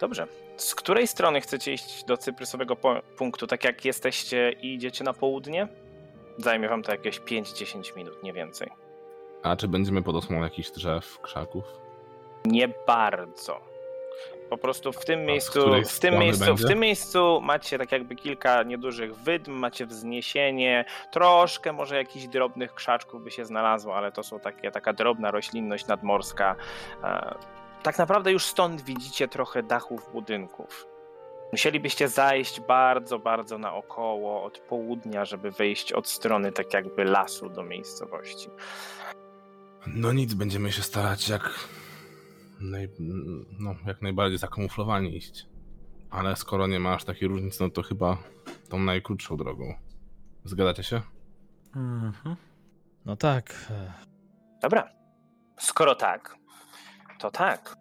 [0.00, 0.26] Dobrze.
[0.56, 2.76] Z której strony chcecie iść do cyprysowego
[3.16, 3.46] punktu?
[3.46, 5.68] Tak jak jesteście i idziecie na południe?
[6.38, 8.68] Zajmie wam to jakieś 5-10 minut, nie więcej.
[9.42, 11.64] A czy będziemy pod osłą jakichś drzew, krzaków?
[12.44, 13.60] Nie bardzo.
[14.50, 18.16] Po prostu w tym miejscu, której w tym miejscu, w tym miejscu macie tak jakby
[18.16, 24.22] kilka niedużych wydm, macie wzniesienie, troszkę może jakichś drobnych krzaczków by się znalazło, ale to
[24.22, 26.56] są takie, taka drobna roślinność nadmorska.
[27.04, 27.34] E,
[27.82, 30.86] Tak naprawdę już stąd widzicie trochę dachów budynków.
[31.52, 37.62] Musielibyście zajść bardzo, bardzo naokoło od południa, żeby wejść od strony tak jakby lasu do
[37.62, 38.48] miejscowości.
[39.86, 41.50] No nic, będziemy się starać jak,
[42.60, 42.88] naj,
[43.58, 45.46] no, jak najbardziej zakamuflowani iść.
[46.10, 48.18] Ale skoro nie ma aż takiej różnicy, no to chyba
[48.68, 49.74] tą najkrótszą drogą.
[50.44, 51.00] Zgadzacie się?
[51.76, 52.36] Mhm.
[53.06, 53.72] No tak.
[54.62, 54.88] Dobra.
[55.58, 56.36] Skoro tak,
[57.18, 57.76] to tak.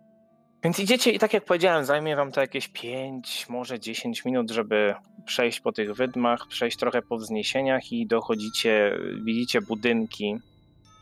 [0.63, 4.95] Więc idziecie i tak jak powiedziałem, zajmie wam to jakieś 5, może 10 minut, żeby
[5.25, 10.35] przejść po tych wydmach, przejść trochę po wzniesieniach i dochodzicie, widzicie budynki,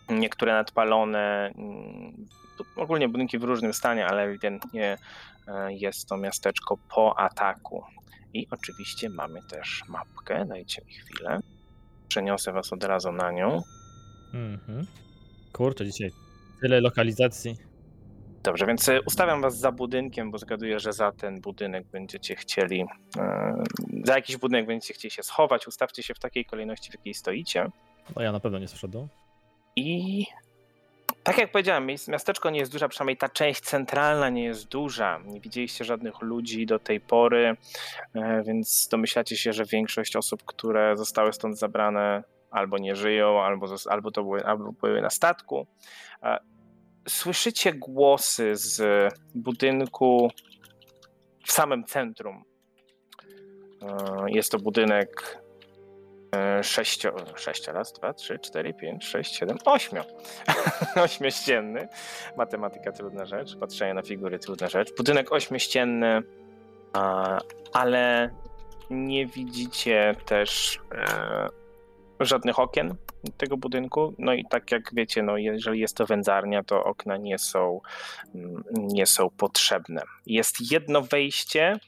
[0.09, 1.51] niektóre nadpalone,
[2.76, 4.97] ogólnie budynki w różnym stanie, ale ewidentnie
[5.47, 7.84] e, jest to miasteczko po ataku.
[8.34, 11.39] I oczywiście mamy też mapkę, dajcie mi chwilę.
[12.08, 13.62] Przeniosę was od razu na nią.
[14.34, 14.86] Mhm.
[15.53, 16.12] Kurczę, dzisiaj
[16.62, 17.58] tyle lokalizacji.
[18.43, 22.86] Dobrze, więc e, ustawiam was za budynkiem, bo zgaduję, że za ten budynek będziecie chcieli,
[23.18, 23.64] e,
[24.03, 25.68] za jakiś budynek będziecie chcieli się schować.
[25.68, 27.72] Ustawcie się w takiej kolejności, w jakiej stoicie.
[28.16, 29.08] No ja na pewno nie z przodu.
[29.76, 30.26] I
[31.26, 35.19] tak jak powiedziałem, miasteczko nie jest duże, przynajmniej ta część centralna nie jest duża.
[35.26, 37.57] Nie widzieliście żadnych ludzi do tej pory,
[38.15, 43.76] e, więc domyślacie się, że większość osób, które zostały stąd zabrane, albo nie żyją, albo,
[43.89, 45.67] albo, to były, albo były na statku.
[46.23, 46.39] E,
[47.07, 48.82] Słyszycie głosy z
[49.36, 50.32] budynku
[51.45, 52.43] w samym centrum.
[53.82, 55.45] E, Jest to budynek
[56.62, 60.02] sześcio, sześcio raz, dwa, trzy, cztery, pięć, sześć, siedem, ośmiu.
[61.06, 61.88] Ośmiościenny.
[62.38, 64.96] Matematyka trudna rzecz, patrzenie na figury trudna rzecz.
[64.98, 66.22] Budynek ośmiościenny,
[67.74, 68.30] ale
[68.90, 71.48] nie widzicie też e,
[72.20, 72.96] żadnych okien
[73.38, 74.14] tego budynku.
[74.20, 77.82] No i tak jak wiecie, no jeżeli jest to wędzarnia, to okna nie są,
[78.36, 80.02] mm, nie są potrzebne.
[80.26, 81.80] Jest jedno wejście,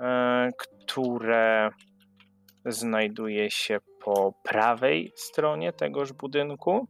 [0.00, 1.70] e, które
[2.66, 6.88] znajduje się po prawej stronie tegoż budynku.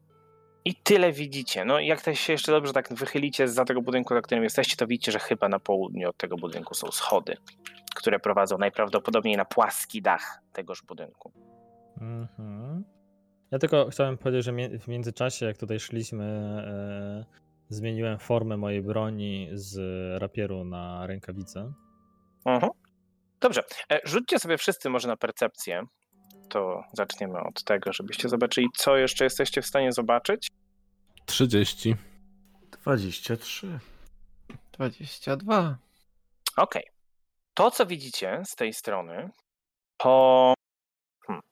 [0.64, 1.64] I tyle widzicie.
[1.64, 4.86] No, jak też się jeszcze dobrze tak wychylicie za tego budynku, na którym jesteście, to
[4.86, 7.36] widzicie, że chyba na południu od tego budynku są schody,
[7.94, 11.32] które prowadzą najprawdopodobniej na płaski dach tegoż budynku.
[12.00, 12.84] Mhm.
[13.50, 17.24] Ja tylko chciałem powiedzieć, że w międzyczasie, jak tutaj szliśmy, e,
[17.68, 19.78] zmieniłem formę mojej broni z
[20.22, 21.72] rapieru na rękawicę.
[22.44, 22.72] Mhm.
[23.44, 23.62] Dobrze.
[23.92, 25.82] E, Rzućcie sobie wszyscy może na percepcję.
[26.48, 30.48] To zaczniemy od tego, żebyście zobaczyli, co jeszcze jesteście w stanie zobaczyć.
[31.26, 31.96] 30.
[32.72, 33.78] 23.
[34.72, 35.78] 22.
[36.56, 36.82] Okej.
[37.54, 39.30] To, co widzicie z tej strony,
[39.96, 40.54] to.
[41.26, 41.42] Hmm.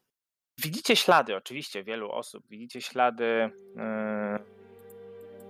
[0.58, 2.44] Widzicie ślady, oczywiście, wielu osób.
[2.48, 4.61] Widzicie ślady yy,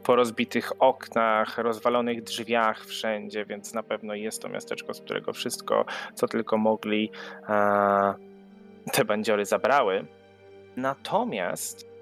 [0.04, 5.84] po rozbitych oknach, rozwalonych drzwiach wszędzie, więc na pewno jest to miasteczko, z którego wszystko,
[6.14, 7.10] co tylko mogli,
[7.48, 8.14] e,
[8.92, 10.06] te bandziory zabrały.
[10.76, 11.92] Natomiast.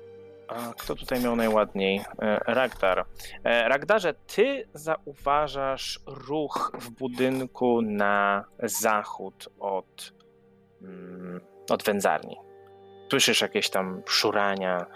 [0.49, 2.01] A kto tutaj miał najładniej?
[2.23, 3.05] E, Ragdar.
[3.45, 10.13] E, Ragdarze, ty zauważasz ruch w budynku na zachód od,
[10.83, 11.41] mm,
[11.71, 12.37] od wędzarni.
[13.11, 14.87] Słyszysz jakieś tam szurania,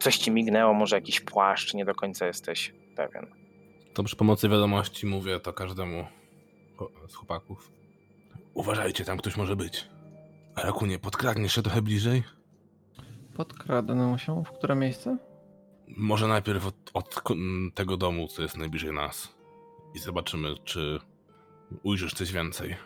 [0.00, 3.26] coś ci mignęło, może jakiś płaszcz, nie do końca jesteś pewien.
[3.94, 6.06] To przy pomocy wiadomości mówię to każdemu
[7.08, 7.72] z chłopaków.
[8.54, 9.88] Uważajcie, tam ktoś może być.
[10.56, 12.22] Rakunie, podkradniesz się trochę bliżej?
[13.36, 14.44] Podkradnę się.
[14.44, 15.16] W które miejsce?
[15.96, 17.22] Może najpierw od, od
[17.74, 19.34] tego domu, co jest najbliżej nas.
[19.94, 20.98] I zobaczymy, czy
[21.82, 22.76] ujrzysz coś więcej.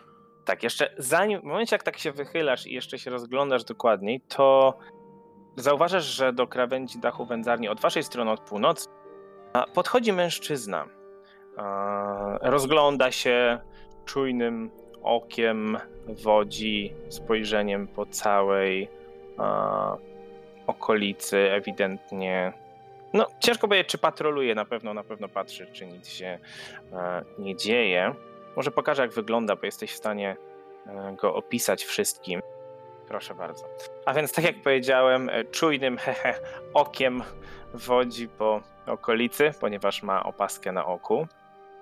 [0.44, 4.78] Tak, jeszcze zanim, w momencie jak tak się wychylasz i jeszcze się rozglądasz dokładniej, to
[5.56, 8.88] zauważasz, że do krawędzi dachu wędzarni od waszej strony, od północy,
[9.74, 10.86] podchodzi mężczyzna.
[12.40, 13.58] Rozgląda się
[14.04, 14.70] czujnym
[15.02, 18.88] okiem, wodzi spojrzeniem po całej
[20.66, 22.52] okolicy, ewidentnie.
[23.12, 26.38] No, ciężko powiedzieć, czy patroluje, na pewno, na pewno patrzy, czy nic się
[26.92, 28.14] e, nie dzieje.
[28.56, 30.36] Może pokażę, jak wygląda, bo jesteś w stanie
[30.86, 32.40] e, go opisać wszystkim.
[33.08, 33.64] Proszę bardzo.
[34.06, 36.34] A więc, tak jak powiedziałem, e, czujnym hehe,
[36.74, 37.22] okiem
[37.74, 41.26] wodzi po okolicy, ponieważ ma opaskę na oku.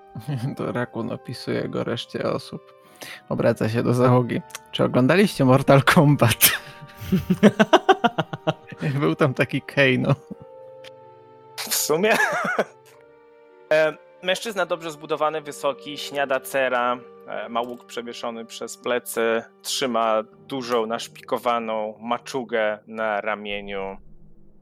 [0.57, 2.75] To Rakun opisuje go reszcie osób.
[3.29, 4.41] Obraca się do załogi.
[4.73, 6.51] Czy oglądaliście Mortal Kombat?
[9.01, 10.15] Był tam taki Kano.
[11.57, 12.17] W sumie.
[14.23, 21.99] Mężczyzna dobrze zbudowany, wysoki, śniada cera, e, ma łuk przewieszony przez plecy, trzyma dużą, naszpikowaną
[22.01, 23.97] maczugę na ramieniu.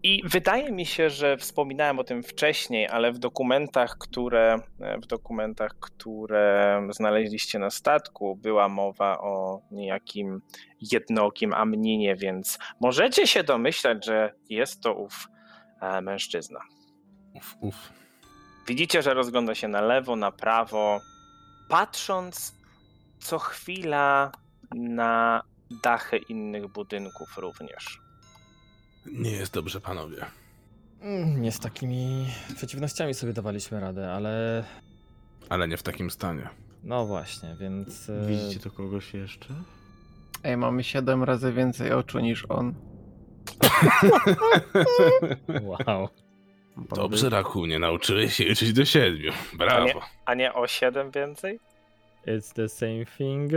[0.02, 5.06] I wydaje mi się, że wspominałem o tym wcześniej, ale w dokumentach, które, e, w
[5.06, 10.40] dokumentach, które znaleźliście na statku, była mowa o niejakim
[10.92, 15.28] jednookim Amninie, więc możecie się domyślać, że jest to ów
[15.80, 16.60] e, mężczyzna.
[17.34, 17.99] Uf, uf.
[18.66, 21.00] Widzicie, że rozgląda się na lewo, na prawo,
[21.68, 22.54] patrząc
[23.18, 24.32] co chwila
[24.74, 25.42] na
[25.82, 28.00] dachy innych budynków również.
[29.06, 30.24] Nie jest dobrze, panowie.
[31.00, 34.64] Mm, Nie z takimi przeciwnościami sobie dawaliśmy radę, ale
[35.48, 36.48] Ale nie w takim stanie.
[36.84, 38.10] no właśnie, więc.
[38.10, 39.54] e, Widzicie to kogoś jeszcze?
[40.44, 42.74] Ej, mamy 7 razy więcej oczu niż on.
[45.62, 46.08] Wow.
[46.76, 49.32] Dobrze, Rakunie, nauczyłeś się liczyć do siedmiu.
[49.52, 50.00] Brawo.
[50.24, 51.60] A nie o 7 więcej?
[52.26, 53.52] It's the same thing.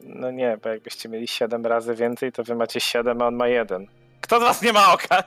[0.00, 3.48] No nie, bo jakbyście mieli 7 razy więcej, to wy macie 7, a on ma
[3.48, 3.86] 1.
[4.20, 5.24] Kto z was nie ma oka?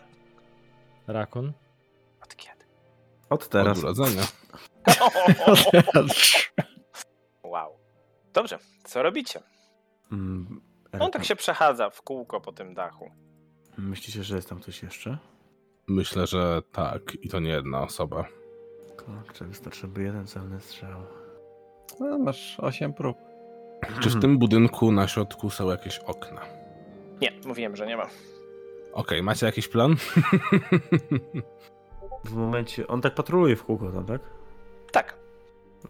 [1.07, 1.53] Rakun?
[2.23, 2.65] Od kiedy?
[3.29, 3.77] Od teraz.
[3.77, 4.23] Od urodzenia.
[7.43, 7.77] wow.
[8.33, 9.39] Dobrze, co robicie?
[10.11, 10.61] Mm,
[10.99, 13.11] On tak się przechadza w kółko po tym dachu.
[13.77, 15.17] Myślicie, że jest tam ktoś jeszcze?
[15.87, 17.01] Myślę, że tak.
[17.21, 18.25] I to nie jedna osoba.
[18.97, 21.01] Kurczę, wystarczyłby jeden celny strzał.
[21.99, 23.17] No, masz 8 prób.
[23.99, 26.41] Czy w tym budynku na środku są jakieś okna?
[27.21, 28.07] Nie, mówiłem, że nie ma.
[28.93, 29.95] Okej, macie jakiś plan?
[32.25, 32.87] W momencie...
[32.87, 34.21] On tak patroluje w kółko tam, tak?
[34.91, 35.17] Tak.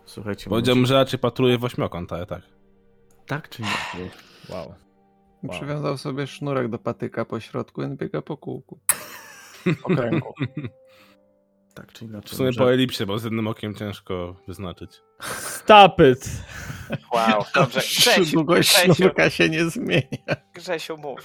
[0.06, 0.50] Słuchajcie...
[0.50, 2.42] Powiedziałbym, że raczej patruje w ośmiokąt, ale tak.
[3.26, 3.68] Tak czy nie?
[4.50, 4.66] Wow.
[4.68, 4.76] Wow.
[5.52, 8.80] Przywiązał sobie sznurek do patyka po środku i biega po kółku.
[9.84, 10.34] Okręgu.
[11.74, 12.32] Tak czy inaczej?
[12.32, 14.92] W sumie może- po elipsie, bo z jednym okiem ciężko wyznaczyć.
[15.40, 16.30] Stop it!
[17.14, 17.80] Wow, dobrze.
[17.98, 20.36] Grzesiu, Długość sznurka się nie zmienia.
[20.54, 21.20] Grzesiu mów.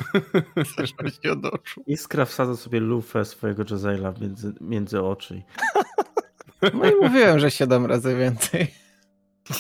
[0.77, 1.83] Zależności od oczu.
[1.87, 5.43] Iskra wsadza sobie lufę swojego Jezzaila między, między oczy.
[6.75, 8.75] No i mówiłem, że 7 razy więcej.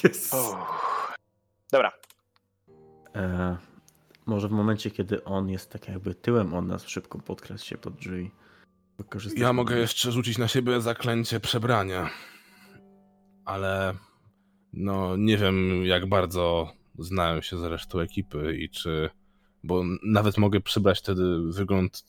[0.04, 0.54] Uff.
[1.72, 1.92] Dobra,
[3.14, 3.56] E,
[4.26, 7.94] może w momencie, kiedy on jest tak jakby tyłem od nas, szybko podkradł się pod
[7.94, 8.30] drzwi.
[8.98, 12.10] Wykorzystać Ja mogę jeszcze rzucić na siebie zaklęcie przebrania.
[13.44, 13.94] Ale
[14.72, 19.10] no nie wiem jak bardzo znałem się z resztą ekipy i czy...
[19.64, 22.04] Bo nawet mogę przybrać wtedy wygląd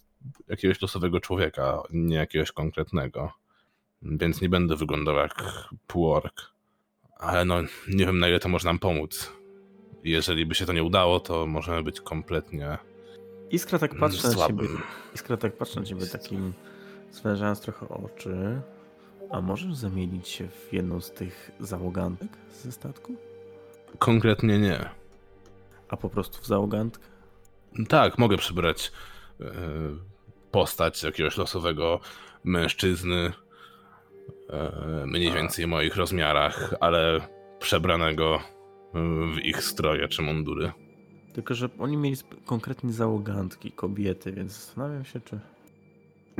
[0.47, 3.31] jakiegoś losowego człowieka, nie jakiegoś konkretnego.
[4.01, 5.43] Więc nie będę wyglądał jak
[5.87, 6.41] półork.
[7.17, 9.31] Ale no nie wiem na ile to może nam pomóc.
[10.03, 12.77] Jeżeli by się to nie udało, to możemy być kompletnie
[13.53, 14.67] Iskra tak patrzy na ciebie.
[15.15, 16.53] Iskra tak patrzy na ciebie takim,
[17.13, 18.61] zwężając trochę oczy.
[19.29, 23.15] A możesz zamienić się w jedną z tych załogantek ze statku?
[23.99, 24.89] Konkretnie nie.
[25.89, 27.03] A po prostu w załogantkę?
[27.89, 28.91] Tak, mogę przybrać
[29.41, 29.45] e,
[30.51, 31.99] postać jakiegoś losowego
[32.43, 33.33] mężczyzny,
[34.49, 37.21] e, mniej więcej w moich rozmiarach, ale
[37.59, 38.39] przebranego
[39.35, 40.71] w ich stroje czy mundury.
[41.33, 45.39] Tylko, że oni mieli konkretnie załogantki, kobiety, więc zastanawiam się, czy...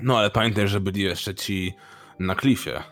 [0.02, 1.74] No ale pamiętaj, że byli jeszcze ci
[2.20, 2.84] na klifie.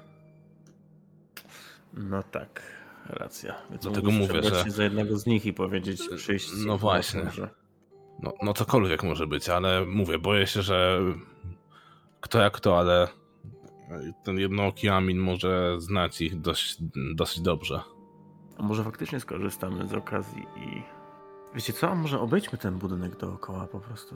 [1.94, 2.62] No tak,
[3.06, 3.56] racja.
[3.70, 6.50] Więc Dlatego mówię, że- się za jednego z nich i powiedzieć, przyjść...
[6.50, 7.22] z No właśnie.
[8.20, 11.00] No, no cokolwiek może być, ale mówię, boję się, że
[12.22, 13.08] kto jak kto, ale
[14.24, 16.78] ten jednooki Amin może znać ich dość,
[17.16, 17.82] dosyć dobrze.
[18.58, 20.82] A może faktycznie skorzystamy z okazji i...
[21.56, 24.16] Wiecie co, a może obejdźmy ten budynek dookoła po prostu?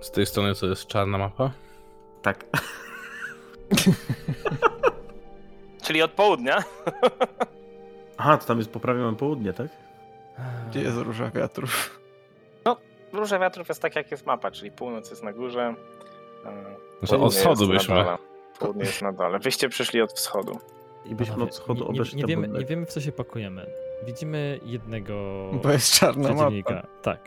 [0.00, 1.50] Z tej strony to jest czarna mapa?
[2.24, 2.44] Tak.
[5.82, 6.64] czyli od południa.
[8.16, 9.68] Aha, to tam jest poprawione południe, tak?
[10.70, 12.00] Gdzie jest róża wiatrów?
[13.12, 15.74] Róża wiatrów jest tak jak jest mapa, czyli północ jest na górze.
[16.98, 18.04] Znaczy od wschodu byśmy.
[18.58, 19.38] Południe jest na dole.
[19.38, 20.58] Wyście przyszli od wschodu.
[21.04, 23.00] I byśmy Panowie, od wschodu nie, nie, obeszli nie, ten wiemy, nie wiemy, w co
[23.00, 23.66] się pakujemy.
[24.06, 25.14] Widzimy jednego
[25.62, 26.74] Bo jest czarna przeciwnika.
[26.74, 26.88] mapa.
[27.02, 27.20] Tak.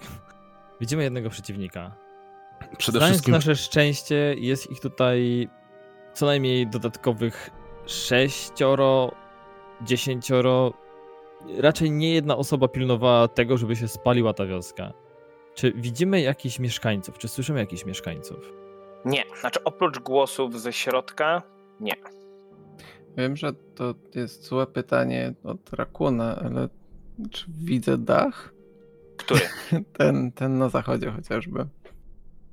[0.79, 1.91] Widzimy jednego przeciwnika.
[2.77, 5.49] Przede Znając wszystkim nasze szczęście, jest ich tutaj
[6.13, 7.49] co najmniej dodatkowych
[7.85, 9.11] sześcioro,
[9.81, 10.73] dziesięcioro.
[11.57, 14.93] Raczej nie jedna osoba pilnowała tego, żeby się spaliła ta wioska.
[15.53, 17.17] Czy widzimy jakichś mieszkańców?
[17.17, 18.53] Czy słyszymy jakichś mieszkańców?
[19.05, 21.41] Nie, znaczy oprócz głosów ze środka,
[21.79, 21.93] nie.
[23.17, 26.69] Wiem, że to jest złe pytanie od Rakuna, ale
[27.31, 28.53] czy widzę dach?
[29.17, 29.41] Który?
[29.97, 31.67] Ten, ten na zachodzie chociażby.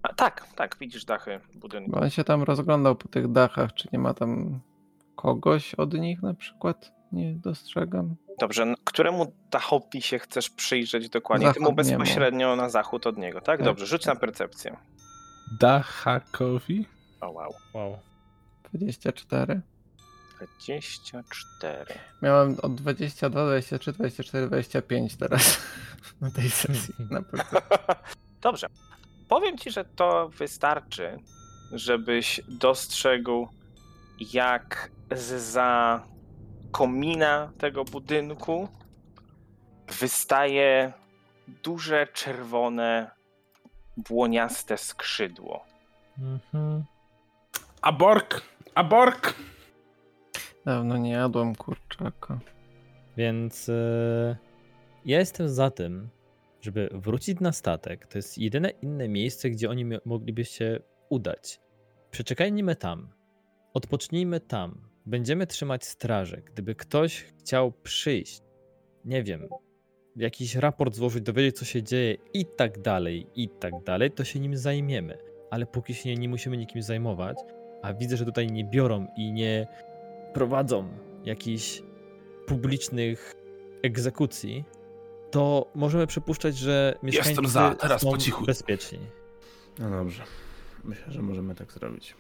[0.05, 1.91] A, tak, tak, widzisz dachy budynku.
[1.91, 4.61] Bo on się tam rozglądał po tych dachach, czy nie ma tam
[5.17, 6.93] kogoś od nich na przykład?
[7.13, 8.17] Nie dostrzegam.
[8.39, 11.53] Dobrze, któremu dachowi się chcesz przyjrzeć dokładnie?
[11.53, 11.99] Temu Zachodniemu.
[11.99, 13.59] bezpośrednio na zachód od niego, tak?
[13.59, 13.65] Tak.
[13.65, 14.77] Dobrze, rzuć na percepcję.
[15.61, 16.87] Dachakowi?
[17.21, 17.55] O wow.
[17.75, 17.99] Wow.
[18.73, 19.61] 24.
[20.39, 21.85] 24.
[22.23, 25.59] Miałem od 22, 23, 24, 25 teraz
[26.21, 26.95] na tej sesji.
[27.11, 27.61] Na pewno.
[28.43, 28.67] Dobrze.
[29.35, 31.19] Powiem ci, że to wystarczy,
[31.73, 33.49] żebyś dostrzegł,
[34.33, 34.91] jak
[35.37, 36.03] za
[36.73, 38.69] komina tego budynku
[39.89, 40.93] wystaje
[41.63, 43.11] duże, czerwone,
[43.97, 45.65] błoniaste skrzydło.
[46.19, 46.85] Mhm.
[47.83, 48.43] Abork!
[48.75, 49.35] Abork!
[50.65, 52.39] Dawno nie jadłem kurczaka.
[53.17, 54.37] Więc e,
[55.05, 56.09] ja jestem za tym,
[56.65, 58.07] żeby wrócić na statek.
[58.07, 61.61] To jest jedyne inne miejsce, gdzie oni mogliby się udać.
[62.11, 63.09] Przeczekajmy tam.
[63.75, 64.89] Odpocznijmy tam.
[65.07, 66.43] Będziemy trzymać straży.
[66.47, 68.43] Gdyby ktoś chciał przyjść,
[69.05, 69.49] nie wiem,
[70.17, 74.41] jakiś raport złożyć, dowiedzieć, co się dzieje i tak dalej, i tak dalej, to się
[74.41, 75.19] nim zajmiemy.
[75.51, 77.39] Ale póki się nie, nie musimy nikim zajmować,
[77.83, 79.67] a widzę, że tutaj nie biorą i nie
[80.35, 80.89] prowadzą
[81.25, 81.83] jakichś
[82.47, 83.35] publicznych
[83.83, 84.65] egzekucji,
[85.35, 88.45] to możemy przypuszczać, że mieszkańcy za, teraz są po cichu.
[88.45, 88.99] bezpieczni.
[89.79, 90.23] No dobrze.
[90.85, 92.17] Myślę, że możemy tak zrobić.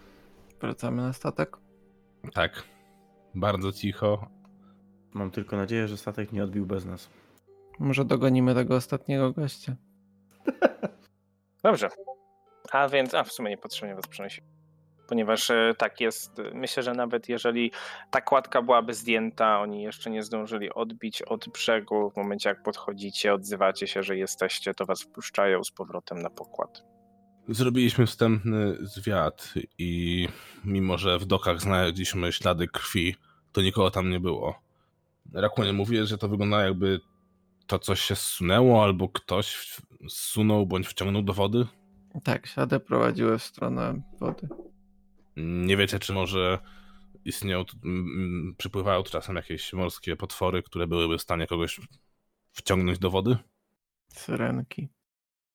[0.60, 1.56] Wracamy na statek?
[2.32, 2.62] Tak.
[3.34, 4.30] Bardzo cicho.
[5.12, 7.10] Mam tylko nadzieję, że statek nie odbił bez nas.
[7.78, 9.76] Może dogonimy tego ostatniego gościa.
[11.62, 11.88] Dobrze.
[12.72, 14.42] A więc, a w sumie niepotrzebnie was przenosi.
[15.08, 17.70] Ponieważ e, tak jest, myślę, że nawet jeżeli
[18.10, 22.10] ta kładka byłaby zdjęta, oni jeszcze nie zdążyli odbić od brzegu.
[22.10, 26.84] W momencie jak podchodzicie, odzywacie się, że jesteście, to was wpuszczają z powrotem na pokład.
[27.48, 30.28] Zrobiliśmy wstępny zwiat i
[30.64, 33.16] mimo, że w dokach znaleźliśmy ślady krwi,
[33.52, 34.54] to nikogo tam nie było.
[35.32, 37.00] Rakunie mówi, że to wygląda jakby
[37.66, 39.76] to coś się zsunęło, albo ktoś
[40.08, 41.66] zsunął bądź wciągnął do wody.
[42.24, 44.48] Tak, ślady prowadziły w stronę wody.
[45.36, 46.58] Nie wiecie, czy może
[47.24, 47.64] istnieją,
[48.58, 51.80] przypływają czasem jakieś morskie potwory, które byłyby w stanie kogoś
[52.52, 53.36] wciągnąć do wody?
[54.08, 54.88] Syrenki.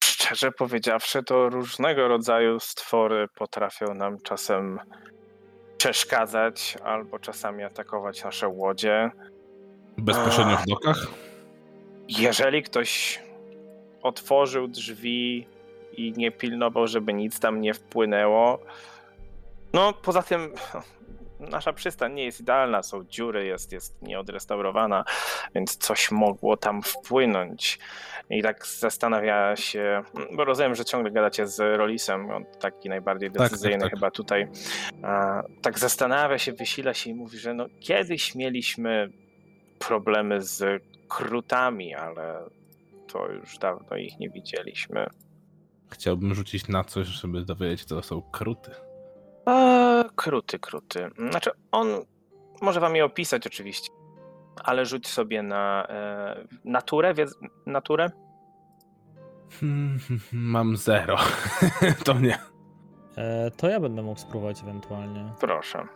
[0.04, 4.80] Szczerze powiedziawszy, to różnego rodzaju stwory potrafią nam czasem
[5.78, 9.12] przeszkadzać albo czasami atakować nasze łodzie.
[9.98, 11.08] Bezpośrednio w dokach?
[12.08, 13.20] Jeżeli ktoś
[14.02, 15.48] otworzył drzwi
[15.98, 18.60] i nie pilnował, żeby nic tam nie wpłynęło.
[19.74, 20.54] No, poza tym
[21.40, 25.04] nasza przystań nie jest idealna, są dziury, jest, jest nieodrestaurowana,
[25.56, 27.80] więc coś mogło tam wpłynąć.
[28.30, 30.02] I tak zastanawia się,
[30.34, 33.90] bo rozumiem, że ciągle gadacie z Rolisem, on taki najbardziej tak, decyzyjny tak.
[33.90, 34.48] chyba tutaj.
[35.04, 39.10] A, tak zastanawia się, wysila się i mówi, że no, kiedyś mieliśmy
[39.80, 42.40] problemy z krutami, ale
[43.08, 45.08] to już dawno ich nie widzieliśmy.
[45.92, 48.72] Chciałbym rzucić na coś, żeby dowiedzieć, co to są kruty.
[49.50, 51.10] A, kruty, kruty.
[51.32, 51.88] Znaczy, on
[52.62, 53.90] może wam je opisać oczywiście,
[54.64, 56.36] ale rzuć sobie na e,
[56.66, 57.36] naturę, wiedz,
[57.66, 58.10] naturę.
[59.60, 60.00] Hmm,
[60.32, 61.18] Mam zero.
[62.06, 62.38] to nie.
[63.18, 65.88] E, to ja będę mógł spróbować ewentualnie, Proszę.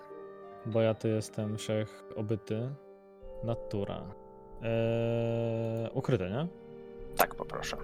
[0.66, 2.70] bo ja tu jestem wszech obyty.
[3.44, 4.02] Natura.
[4.64, 6.48] E, ukryte, nie?
[7.18, 7.78] Tak, poproszę.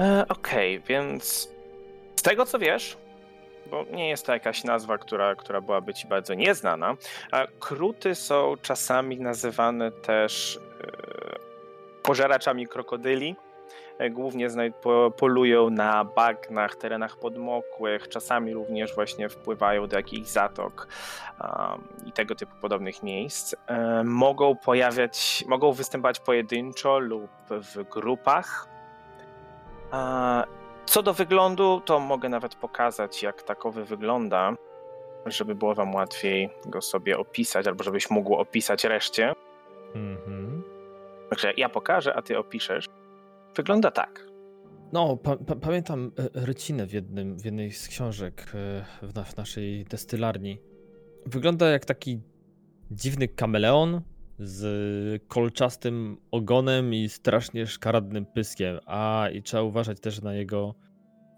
[0.00, 1.48] E, Okej, więc
[2.16, 2.96] z tego co wiesz,
[3.70, 6.96] bo nie jest to jakaś nazwa, która, która byłaby ci bardzo nieznana,
[7.30, 11.38] a kruty są czasami nazywane też e,
[12.02, 13.36] pożeraczami krokodyli.
[13.98, 14.48] E, Głównie
[15.16, 20.88] polują na bagnach, terenach podmokłych, czasami również właśnie wpływają do jakichś zatok
[22.06, 23.54] i tego typu podobnych miejsc.
[23.66, 28.68] E, mogą pojawiać, mogą występować pojedynczo lub w grupach.
[30.88, 34.56] Co do wyglądu, to mogę nawet pokazać, jak takowy wygląda,
[35.26, 39.32] żeby było wam łatwiej go sobie opisać, albo żebyś mógł opisać reszcie.
[39.94, 40.62] Mhm.
[41.30, 42.86] Także ja pokażę, a ty opiszesz.
[43.56, 44.26] Wygląda tak.
[44.92, 49.24] No, pa, pa, pamiętam e, rycinę w, jednym, w jednej z książek e, w, na,
[49.24, 50.58] w naszej destylarni.
[51.26, 52.20] Wygląda jak taki
[52.90, 54.00] dziwny kameleon
[54.38, 58.78] z kolczastym ogonem i strasznie szkaradnym pyskiem.
[58.86, 60.74] A i trzeba uważać też na jego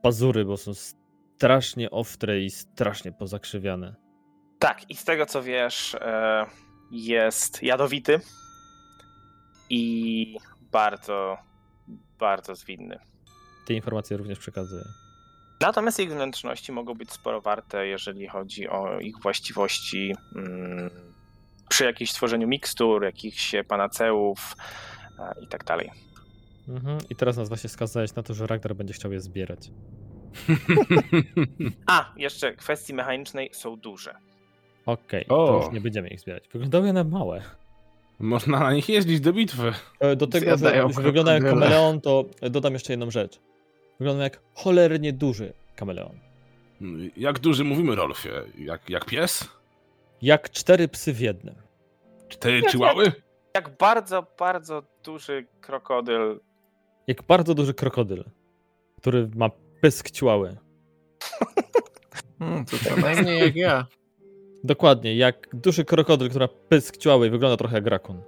[0.02, 3.94] pazury, bo są strasznie ostre i strasznie pozakrzywiane.
[4.58, 6.46] Tak, i z tego co wiesz, e,
[6.90, 8.20] jest jadowity
[9.70, 10.36] i
[10.72, 11.36] bardzo,
[12.18, 12.98] bardzo zwinny.
[13.66, 14.84] Te informacje również przekazuję.
[15.60, 20.90] Natomiast ich wnętrzności mogą być sporo warte, jeżeli chodzi o ich właściwości mm,
[21.70, 24.56] przy jakimś tworzeniu mikstur, jakichś panaceów
[25.18, 25.90] e, i tak dalej.
[26.68, 26.98] Mhm.
[27.10, 29.70] I teraz nas właśnie skazałeś na to, że Ragnar będzie chciał je zbierać.
[31.86, 34.14] A, jeszcze kwestii mechanicznej są duże.
[34.86, 35.46] Okej, O.
[35.46, 36.44] to już nie będziemy ich zbierać.
[36.52, 37.42] Wyglądały na małe.
[38.18, 39.72] Można na nich jeździć do bitwy.
[40.00, 43.40] E, Do tego, że, Zjadają że wygląda jak kameleon, to dodam jeszcze jedną rzecz.
[43.98, 46.18] Wygląda jak cholernie duży kameleon.
[47.16, 48.30] Jak duży mówimy, Rolfie?
[48.58, 49.48] Jak, jak pies?
[50.22, 51.54] Jak cztery psy w jednym.
[52.28, 53.12] Cztery chihuały?
[53.54, 56.40] Jak bardzo, bardzo duży krokodyl.
[57.06, 58.24] Jak bardzo duży krokodyl,
[58.98, 59.50] który ma
[59.80, 60.56] pysk ciłały.
[62.38, 63.86] Hmm, to co najmniej jak ja.
[64.64, 68.22] Dokładnie, jak duży krokodyl, który ma pysk ciłały i wygląda trochę jak rakun.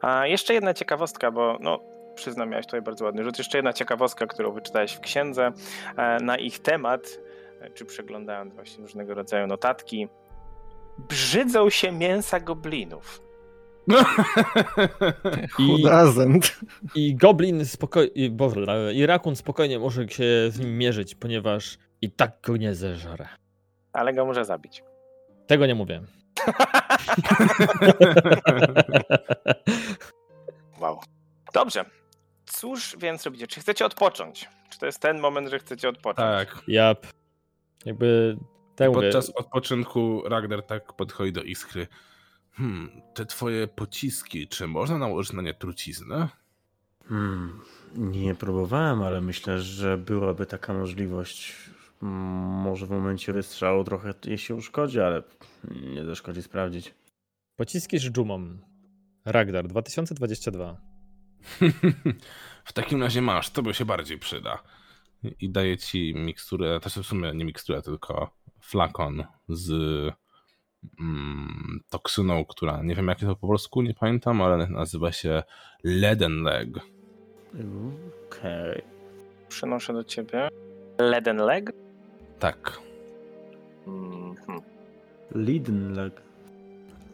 [0.00, 1.80] A jeszcze jedna ciekawostka, bo no,
[2.14, 3.38] przyznam, miałeś tutaj bardzo ładny rzut.
[3.38, 5.52] Jeszcze jedna ciekawostka, którą wyczytałeś w księdze
[5.96, 7.20] e, na ich temat,
[7.60, 10.08] e, czy przeglądając właśnie różnego rodzaju notatki.
[11.08, 13.22] Brzydzą się mięsa goblinów.
[15.58, 15.84] I-?
[16.94, 18.10] I goblin spokojnie,
[18.94, 23.28] i rakun spokojnie może się z nim mierzyć, ponieważ i tak go nie zeżre.
[23.92, 24.82] Ale go może zabić.
[25.46, 26.00] Tego nie mówię.
[30.80, 31.00] Wow.
[31.54, 31.84] Dobrze.
[32.46, 33.46] Cóż więc robicie?
[33.46, 34.48] Czy chcecie odpocząć?
[34.70, 36.16] Czy to jest ten moment, że chcecie odpocząć?
[36.48, 36.62] tak.
[36.68, 37.06] Jap.
[37.84, 38.36] Jakby,
[38.80, 41.86] tak mówię, Podczas odpoczynku Ragnar tak podchodzi do Iskry.
[42.52, 46.28] Hmm, te twoje pociski, czy można nałożyć na nie truciznę?
[47.08, 47.60] Hmm,
[47.96, 51.56] nie próbowałem, ale myślę, że byłaby taka możliwość.
[52.00, 55.22] Może w momencie wystrzału trochę jej się uszkodzi, ale
[55.70, 56.94] nie zaszkodzi sprawdzić.
[57.56, 58.58] pociski z dżumą.
[59.24, 60.76] Ragdar 2022.
[62.64, 64.62] w takim razie masz, to by się bardziej przyda.
[65.40, 69.70] I daje ci miksturę, to w sumie nie miksturę, tylko flakon z
[71.00, 75.42] mm, toksyną, która nie wiem jak to po polsku, nie pamiętam, ale nazywa się
[75.84, 76.68] Leden Leg.
[78.28, 78.82] Okej.
[79.48, 80.48] Przynoszę do ciebie.
[80.98, 81.72] Leden leg.
[82.38, 82.78] Tak.
[83.86, 84.60] Mhm.
[85.34, 86.22] Liden leg.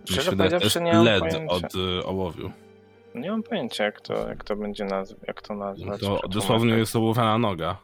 [0.05, 1.55] Szczerze powiedziawszy, nie mam led pojęcia.
[1.55, 2.51] od y, ołowiu.
[3.15, 6.01] Nie mam pojęcia, jak to, jak to będzie nazw- jak to nazwać.
[6.01, 7.77] To dosłownie jest ołowiana noga.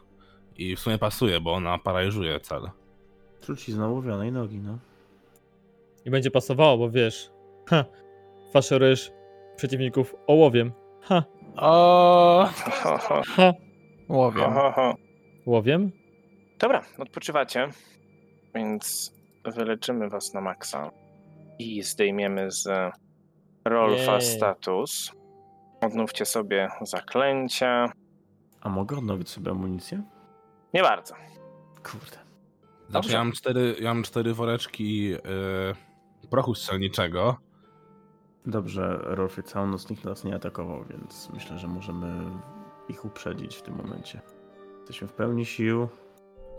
[0.57, 2.69] I w sumie pasuje, bo ona paraliżuje cel.
[3.45, 4.77] Trucizna ołowianej nogi, no.
[6.05, 7.31] I będzie pasowało, bo wiesz,
[7.69, 7.85] ha,
[8.53, 9.11] faszerujesz
[9.55, 10.71] przeciwników ołowiem.
[11.01, 11.23] Ha,
[11.57, 12.49] O,
[13.23, 13.53] ha,
[14.09, 14.41] Łowię.
[14.43, 14.95] ho, ho, ho.
[15.45, 15.91] łowiem.
[16.59, 17.69] Dobra, odpoczywacie,
[18.55, 19.13] więc
[19.55, 20.91] wyleczymy was na maksa
[21.59, 22.67] i zdejmiemy z
[23.65, 24.21] Rolfa Jej.
[24.21, 25.11] status.
[25.81, 27.91] Odnówcie sobie zaklęcia.
[28.61, 30.01] A mogę odnowić sobie amunicję?
[30.73, 31.15] Nie bardzo.
[31.83, 32.17] Kurde.
[33.01, 35.19] Znaczy, ja mam cztery, ja mam cztery woreczki yy,
[36.29, 37.37] prochu strzelniczego.
[38.45, 42.23] Dobrze, Rolfie, całą noc nikt nas nie atakował, więc myślę, że możemy
[42.89, 44.21] ich uprzedzić w tym momencie.
[44.77, 45.87] Jesteśmy w pełni sił.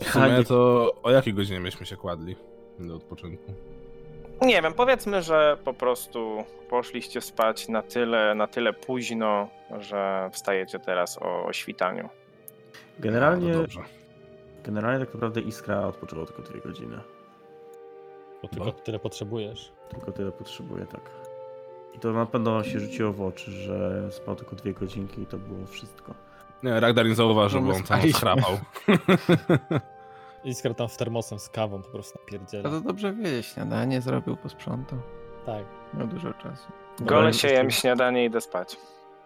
[0.01, 2.37] W sumie to o jakiej godzinie myśmy się kładli
[2.79, 3.53] do odpoczynku?
[4.43, 9.49] Nie wiem, powiedzmy, że po prostu poszliście spać na tyle, na tyle późno,
[9.81, 12.09] że wstajecie teraz o, o świtaniu.
[12.99, 13.83] Generalnie, No.
[14.65, 17.01] Generalnie tak naprawdę Iskra odpoczęła tylko dwie godziny.
[18.43, 18.73] Bo tylko Bo?
[18.73, 19.73] tyle potrzebujesz.
[19.89, 21.11] Tylko tyle potrzebuje, tak.
[21.95, 25.39] I to na pewno się rzuciło w oczy, że spał tylko dwie godzinki i to
[25.39, 26.15] było wszystko.
[26.63, 28.53] Nie, Ragnar nie zauważył, bo on tam schrapał.
[30.45, 32.71] Iskra tam w termosem z kawą po prostu A napierdziela.
[32.71, 34.99] to dobrze wiedzieć, śniadanie zrobił, posprzątał.
[35.47, 35.65] Tak.
[35.95, 36.73] Miał dużo czasu.
[37.01, 38.77] Gole się jem śniadanie i idę spać.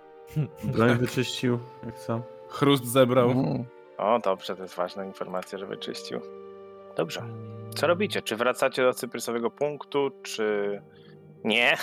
[0.65, 2.21] Broń wyczyścił, jak co?
[2.49, 3.31] Chrust zebrał.
[3.31, 3.65] Mm.
[3.99, 6.21] O, dobrze, to jest ważna informacja, że wyczyścił.
[6.97, 7.21] Dobrze.
[7.21, 7.73] Mm.
[7.73, 8.23] Co robicie?
[8.23, 10.81] Czy wracacie do cyprysowego punktu, czy
[11.45, 11.77] nie?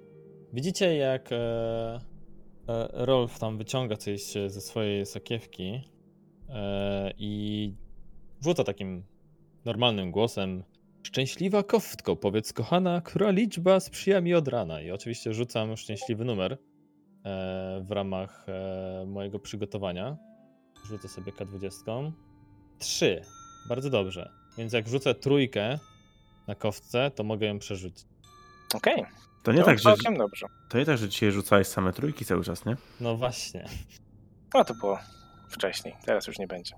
[0.52, 5.84] Widzicie, jak e, e, Rolf tam wyciąga coś ze swojej sakiewki
[6.48, 7.74] e, i
[8.44, 9.04] rzuca takim
[9.64, 10.64] normalnym głosem.
[11.02, 14.80] Szczęśliwa koftko, powiedz kochana, która liczba sprzyja mi od rana.
[14.80, 16.58] I oczywiście rzucam szczęśliwy numer e,
[17.84, 20.16] w ramach e, mojego przygotowania.
[20.84, 22.12] Rzucę sobie K20.
[22.78, 23.22] 3.
[23.68, 24.30] Bardzo dobrze.
[24.58, 25.78] Więc jak rzucę trójkę
[26.46, 28.06] na kostce, to mogę ją przerzucić.
[28.74, 29.04] Okej.
[29.42, 30.46] To nie, To tak, że, dobrze.
[30.68, 32.76] to nie tak, że dzisiaj rzucałeś same trójki cały czas, nie?
[33.00, 33.68] No właśnie.
[34.54, 34.98] No to było
[35.48, 36.74] wcześniej, teraz już nie będzie.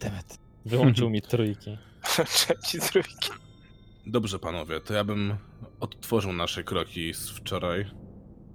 [0.00, 0.38] Demet.
[0.66, 1.78] Wyłączył mi trójki.
[2.34, 3.30] Trzeci trójki.
[4.06, 5.36] Dobrze, panowie, to ja bym
[5.80, 7.90] odtworzył nasze kroki z wczoraj.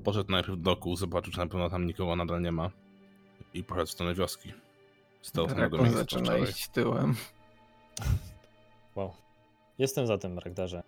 [0.04, 2.70] Poszedł najpierw do doku, zobaczył, czy na pewno tam nikogo nadal nie ma.
[3.54, 4.54] I poszedł w stronę wioski.
[5.24, 7.16] Z tego samego Rakun miejsca co zaczyna iść tyłem.
[8.96, 9.14] Wow.
[9.78, 10.84] Jestem za tym, Ragdarze.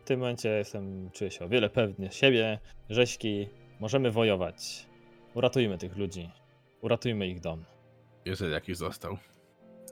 [0.00, 2.58] W tym momencie jestem, czuję się o wiele pewny siebie,
[2.90, 3.48] rzeźki.
[3.80, 4.86] Możemy wojować.
[5.34, 6.30] Uratujmy tych ludzi.
[6.80, 7.64] Uratujmy ich dom.
[8.24, 9.18] Jeżeli jakiś został.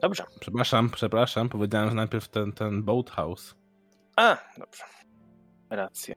[0.01, 0.23] Dobrze.
[0.39, 3.55] Przepraszam, przepraszam, powiedziałem, że najpierw ten, ten boathouse.
[4.15, 4.83] A, dobrze.
[5.69, 6.15] Rację.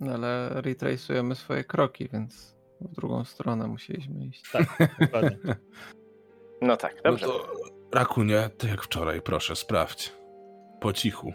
[0.00, 4.50] No ale retrace'ujemy swoje kroki, więc w drugą stronę musieliśmy iść.
[4.52, 5.38] Tak, dokładnie.
[6.62, 7.26] No tak, No dobrze.
[7.26, 7.46] to,
[7.92, 10.12] Rakunie, tak jak wczoraj, proszę, sprawdź.
[10.80, 11.32] Po cichu.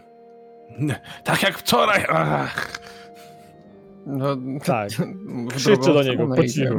[0.78, 2.04] Nie, tak jak wczoraj!
[2.08, 2.78] Ach.
[4.06, 4.88] No Tak.
[5.56, 6.74] Krzyczy do niego, po cichu.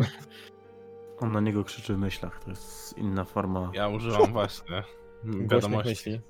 [1.20, 3.72] On na niego krzyczy w myślach, to jest inna forma.
[3.74, 4.84] Ja używam właśnie
[5.24, 5.89] wiadomości.
[5.89, 6.22] myśli.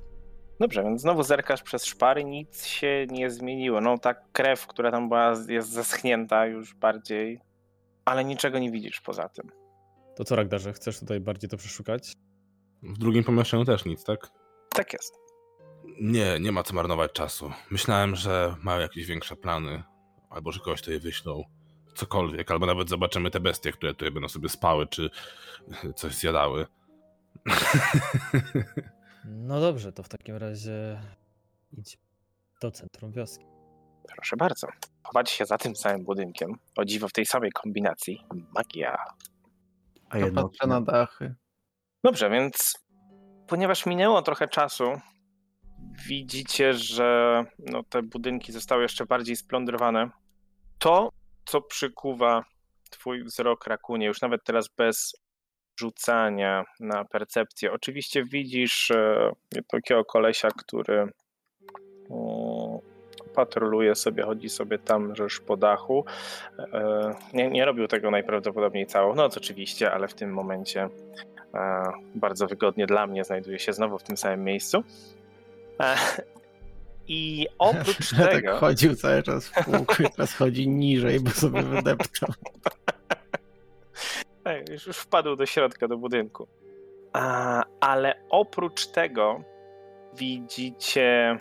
[0.59, 3.81] Dobrze, więc znowu zerkasz przez szpary, nic się nie zmieniło.
[3.81, 7.39] No ta krew, która tam była, jest zaschnięta już bardziej,
[8.05, 9.51] ale niczego nie widzisz poza tym.
[10.15, 12.13] To co, Ragdarze, chcesz tutaj bardziej to przeszukać?
[12.83, 14.31] W drugim pomieszczeniu też nic, tak?
[14.69, 15.15] Tak jest.
[16.01, 17.51] Nie, nie ma co marnować czasu.
[17.71, 19.83] Myślałem, że mają jakieś większe plany,
[20.29, 21.43] albo że kogoś tutaj wyślą.
[21.95, 25.09] Cokolwiek, albo nawet zobaczymy te bestie, które tutaj będą sobie spały, czy
[25.95, 26.65] coś zjadały.
[29.27, 31.01] No dobrze, to w takim razie
[31.77, 31.97] idź
[32.61, 33.45] do centrum wioski.
[34.15, 34.67] Proszę bardzo.
[35.03, 36.55] Chować się za tym samym budynkiem.
[36.75, 38.25] O dziwo w tej samej kombinacji.
[38.55, 38.97] Magia.
[40.09, 41.35] A To jedno patrzę na dachy.
[42.03, 42.85] Dobrze, więc
[43.47, 44.83] ponieważ minęło trochę czasu,
[46.07, 50.09] widzicie, że no, te budynki zostały jeszcze bardziej splądrowane.
[50.79, 51.09] To,
[51.45, 52.43] co przykuwa
[52.89, 55.13] twój wzrok, Rakunie, już nawet teraz bez
[55.79, 57.71] rzucania na percepcję.
[57.71, 59.31] Oczywiście widzisz e,
[59.67, 61.07] takiego kolesia, który
[62.09, 62.44] o,
[63.35, 66.05] patroluje sobie, chodzi sobie tam żeż po dachu.
[66.59, 70.89] E, nie, nie robił tego najprawdopodobniej całą noc oczywiście, ale w tym momencie
[71.53, 71.83] e,
[72.15, 74.83] bardzo wygodnie dla mnie znajduje się znowu w tym samym miejscu.
[75.79, 75.95] E,
[77.07, 78.55] I oprócz tak tego...
[78.55, 82.29] chodził cały czas w kółko i teraz chodzi niżej, bo sobie wydeptał.
[84.43, 86.47] Tak, już, wpadł do środka, do budynku.
[87.79, 89.43] Ale oprócz tego
[90.13, 91.37] widzicie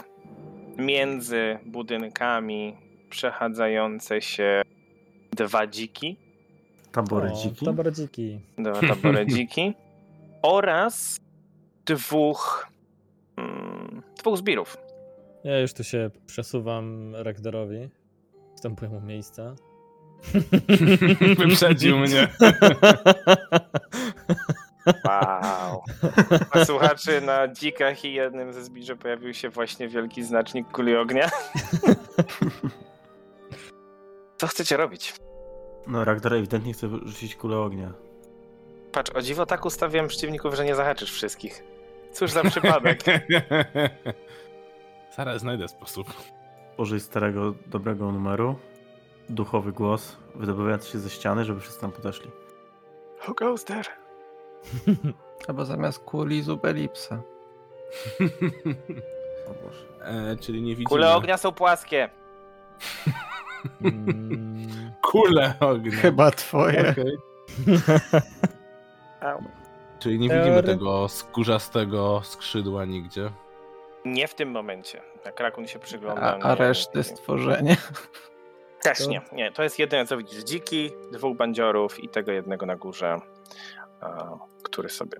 [0.78, 2.76] między budynkami
[3.10, 4.62] przechadzające się
[5.32, 6.16] dwa dziki,
[6.92, 7.66] Tabory O, dziki.
[7.66, 8.40] Tabordziki.
[8.58, 9.72] dwa tabory dziki
[10.42, 11.16] oraz
[11.86, 12.68] dwóch
[13.36, 14.76] mm, dwóch zbirów.
[15.44, 17.88] Ja już tu się przesuwam Ragdarowi.
[18.54, 19.54] Wstępuję mu miejsca.
[21.38, 22.28] Wyprzedził mnie.
[24.86, 25.82] Wow.
[26.50, 31.30] A słuchaczy na dzikach i jednym ze zbirzy pojawił się właśnie wielki znacznik kuli ognia.
[34.38, 35.14] Co chcecie robić?
[35.86, 37.92] No, Ragnar ewidentnie chce rzucić kulę ognia.
[38.92, 41.64] Patrz, o dziwo tak ustawiłem przeciwników, że nie zahaczysz wszystkich.
[42.12, 42.98] Cóż za przypadek.
[45.16, 46.06] Zaraz znajdę sposób.
[46.76, 48.56] Użyj starego, dobrego numeru.
[49.28, 52.30] Duchowy głos, wydobywający się ze ściany, żeby wszyscy tam podeszli.
[53.28, 54.03] Who goes there?
[55.48, 57.18] Albo zamiast kuli zubelipsa.
[59.50, 59.84] O Boże.
[60.32, 60.88] e, czyli nie widzimy.
[60.88, 62.10] Kule ognia są płaskie.
[63.82, 65.96] Mm, Kule ognia.
[65.96, 66.90] Chyba twoje.
[66.90, 67.16] Okej.
[69.20, 69.42] Au.
[69.98, 73.30] Czyli nie widzimy tego skórzastego skrzydła nigdzie.
[74.04, 75.00] Nie w tym momencie.
[75.24, 76.22] Jak Rakun się przygląda.
[76.22, 77.76] A, a nie- reszty nie- stworzenia.
[78.82, 79.52] Też nie, nie.
[79.52, 80.44] To jest jedyne, co widzisz.
[80.44, 83.20] Dziki, dwóch bandziorów i tego jednego na górze,
[84.62, 85.18] który sobie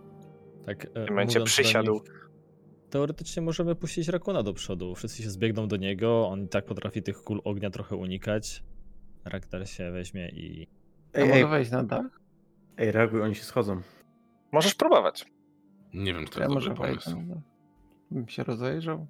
[0.67, 1.93] tak, e, w tym momencie przysiadł.
[1.93, 2.29] nich,
[2.91, 4.95] Teoretycznie możemy puścić Rakuna do przodu.
[4.95, 8.65] Wszyscy się zbiegną do niego, on i tak potrafi tych kul ognia trochę unikać.
[9.25, 10.69] Ragdar się weźmie i...
[11.15, 12.21] Ej, ej, wejść na dach?
[12.79, 13.81] ej, reaguj, oni się schodzą.
[14.53, 15.25] Możesz próbować.
[15.95, 17.29] Nie wiem, czy to Ja jest może dobry wejdę pomysł.
[17.29, 17.39] dach.
[18.11, 19.07] Bym się rozejrzał.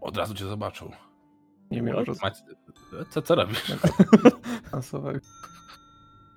[0.00, 0.90] Od razu cię zobaczył.
[1.70, 2.04] Nie miał?
[2.22, 2.42] Macie...
[3.10, 3.72] Co, co robisz?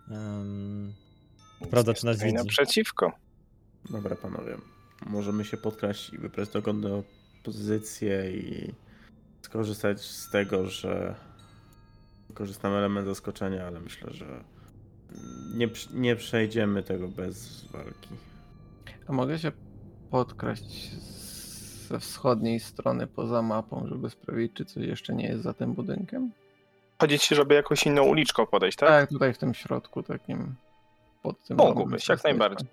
[0.10, 0.94] Um,
[1.72, 2.34] Prawda, czy nas widzi?
[2.34, 3.12] Naprzeciwko.
[3.90, 4.58] Dobra, panowie.
[5.06, 7.04] Możemy się podkraść i wybrać dogodną
[7.44, 8.74] pozycję i
[9.42, 11.16] skorzystać z tego, że
[12.30, 14.44] wykorzystamy element zaskoczenia, ale myślę, że
[15.56, 18.10] nie, nie przejdziemy tego bez walki.
[19.08, 19.52] A mogę się
[20.12, 20.92] podkraść
[21.88, 26.32] ze wschodniej strony poza mapą, żeby sprawdzić, czy coś jeszcze nie jest za tym budynkiem?
[27.04, 28.90] chodzić, żeby jakąś inną uliczką podejść, tak?
[28.90, 30.56] Tak, tutaj w tym środku takim
[31.24, 32.68] pod tym Mógłbyś, jak najbardziej.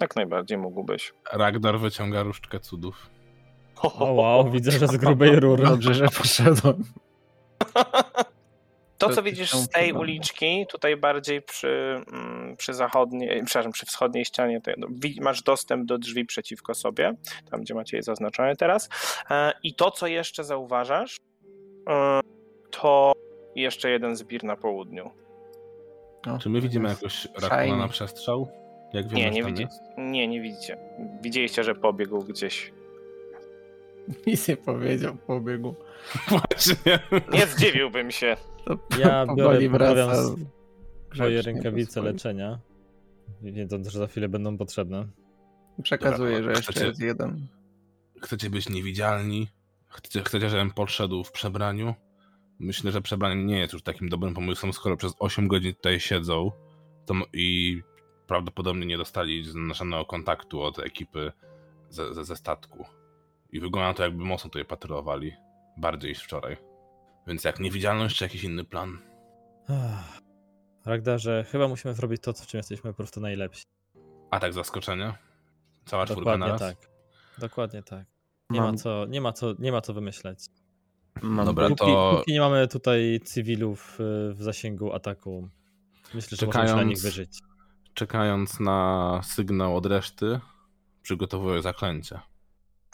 [0.00, 1.12] Jak najbardziej mógłbyś.
[1.32, 3.10] Ragnar wyciąga różdżkę cudów.
[3.82, 5.64] O wow, widzę, że z grubej rury.
[5.64, 6.84] Dobrze, że poszedłem.
[8.98, 14.24] To, co widzisz z tej uliczki, tutaj bardziej przy, mm, przy zachodniej, przepraszam, przy wschodniej
[14.24, 17.12] ścianie, to wi- masz dostęp do drzwi przeciwko sobie,
[17.50, 18.88] tam gdzie macie je zaznaczone teraz.
[19.30, 21.16] E, I to, co jeszcze zauważasz,
[21.90, 22.20] e,
[22.70, 23.12] to
[23.54, 25.10] jeszcze jeden zbir na południu.
[26.26, 27.28] O, Czy my widzimy jakoś.
[27.42, 28.48] Rakuna na przestrzał?
[28.92, 29.80] Jak wiemy, Nie, nie widzi- jest?
[29.98, 30.78] Nie, nie widzicie.
[31.22, 32.72] Widzieliście, że pobiegł gdzieś.
[34.26, 35.74] Nic nie powiedział, pobiegł.
[36.28, 36.98] Właśnie.
[37.32, 38.36] Nie zdziwiłbym się.
[38.64, 40.12] To Ja biorę, wraca
[41.16, 42.58] do rękawice leczenia,
[43.42, 45.06] wiedząc, że za chwilę będą potrzebne.
[45.82, 47.46] Przekazuję, Dobra, że jeszcze chcecie- jest jeden.
[48.22, 49.48] Chcecie być niewidzialni?
[49.88, 51.94] Chcecie, chcecie, żebym podszedł w przebraniu?
[52.58, 56.50] Myślę, że przebranie nie jest już takim dobrym pomysłem, skoro przez 8 godzin tutaj siedzą
[57.32, 57.80] i
[58.26, 61.32] prawdopodobnie nie dostali żadnego kontaktu od ekipy
[61.90, 62.84] ze, ze, ze statku.
[63.52, 65.32] I wygląda to, jakby mocno tutaj patrolowali.
[65.76, 66.56] Bardziej niż wczoraj.
[67.26, 68.98] Więc jak niewidzialność, czy jakiś inny plan?
[70.84, 73.64] Ragdarze, chyba musimy zrobić to, w czym jesteśmy po prostu najlepsi.
[74.30, 75.18] Atak zaskoczenia?
[75.84, 76.60] Cała czwórka Dokładnie naraz?
[76.60, 76.90] tak.
[77.38, 78.06] Dokładnie tak.
[78.50, 80.38] Nie ma Mam, co, nie ma co, nie ma co wymyśleć.
[81.22, 85.48] Mam Dobra, Póki, to- póki nie mamy tutaj cywilów y, w zasięgu ataku,
[86.14, 87.38] myślę, że możemy się na Czekając- nich wyżyć.
[87.94, 90.40] Czekając na sygnał od reszty,
[91.02, 92.20] przygotowuję zaklęcie.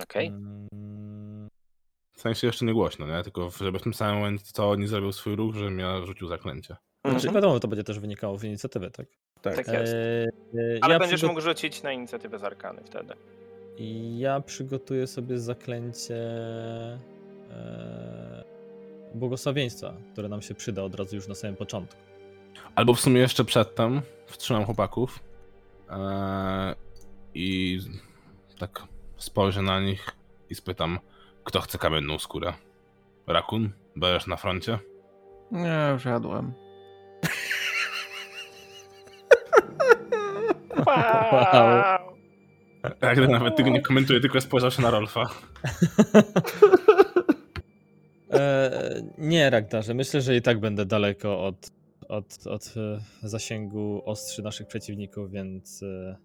[0.02, 0.26] Okej.
[0.26, 1.48] Mm,
[2.12, 3.22] W sensie jeszcze nie głośno, nie?
[3.22, 6.76] Tylko żeby w tym samym momencie, co oni zrobił swój ruch, żebym ja rzucił zaklęcie.
[7.04, 7.34] Znaczy, Mhm.
[7.34, 9.06] wiadomo, to będzie też wynikało z inicjatywy, tak?
[9.42, 9.56] tak.
[9.56, 9.92] Tak jest.
[9.94, 13.14] Eee, Ale ja będziesz przygo- mógł rzucić na inicjatywę z arkany wtedy.
[14.18, 16.98] Ja przygotuję sobie zaklęcie e,
[19.14, 22.00] błogosławieństwa, które nam się przyda od razu już na samym początku.
[22.74, 25.20] Albo w sumie jeszcze przedtem wstrzymam chłopaków
[25.90, 26.74] eee,
[27.34, 27.80] i
[28.58, 28.82] tak
[29.16, 30.10] spojrzę na nich
[30.50, 30.98] i spytam,
[31.44, 32.52] kto chce kamienną skórę?
[33.26, 33.70] Rakun?
[33.96, 34.78] Będziesz na froncie?
[35.50, 36.52] Nie, już jadłem.
[40.86, 41.98] Wow.
[43.02, 45.22] Jak nawet tego nie komentuję, tylko spojrzał się na Rolfa.
[48.32, 51.70] E, nie, Ragdarze, myślę, że i tak będę daleko od,
[52.08, 52.74] od, od
[53.22, 56.16] e, zasięgu ostrzy naszych przeciwników, więc e,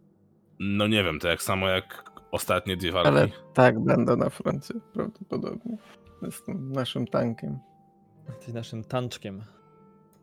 [0.59, 3.09] No nie wiem, to jak samo jak ostatnie dwie walki.
[3.09, 5.77] Ale tak, będę na froncie prawdopodobnie.
[6.21, 7.59] Jestem naszym tankiem.
[8.29, 9.43] jesteś naszym tanczkiem.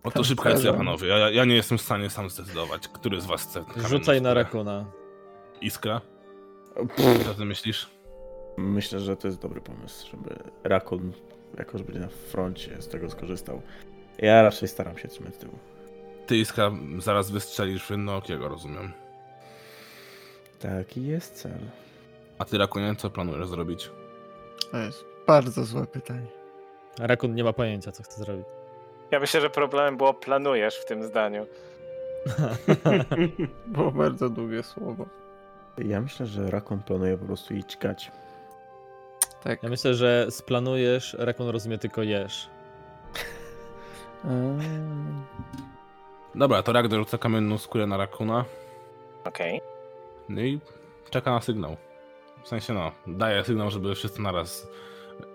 [0.05, 0.87] Oto szybka decyzja, Tancerzem.
[0.87, 1.09] panowie.
[1.09, 4.35] Ja, ja nie jestem w stanie sam zdecydować, który z was chce Rzucaj na.
[4.35, 4.87] Rakuna.
[5.61, 6.01] Iskra?
[7.25, 7.91] Co ty myślisz?
[8.59, 11.13] Myślę, że to jest dobry pomysł, żeby Rakun,
[11.59, 13.63] jako że będzie na froncie, z tego skorzystał.
[14.19, 15.59] Ja raczej staram się trzymać tyłu.
[16.27, 18.93] Ty, Iskra, zaraz wystrzelisz w Innookiego, rozumiem.
[20.61, 21.59] Taki jest cel.
[22.39, 23.91] A ty, Rakunie, co planujesz zrobić?
[24.71, 26.27] To jest bardzo złe pytanie.
[26.99, 28.47] Rakun nie ma pojęcia, co chce zrobić.
[29.11, 31.47] Ja myślę, że problemem było planujesz w tym zdaniu.
[33.67, 35.07] Było bardzo długie słowo.
[35.79, 38.13] Ja myślę, że Rakun planuje po prostu iść gać.
[39.45, 39.63] Tak.
[39.63, 42.51] Ja myślę, że splanujesz, Rakun rozumie tylko jesz.
[44.25, 44.31] Eee,
[46.35, 48.45] Dobra, to Ragnar rzuca kamienną skórę na Rakuna
[49.25, 49.61] Okej.
[50.29, 50.61] no i
[51.11, 51.77] czeka na sygnał.
[52.45, 54.69] W sensie, no, daje sygnał, żeby wszyscy naraz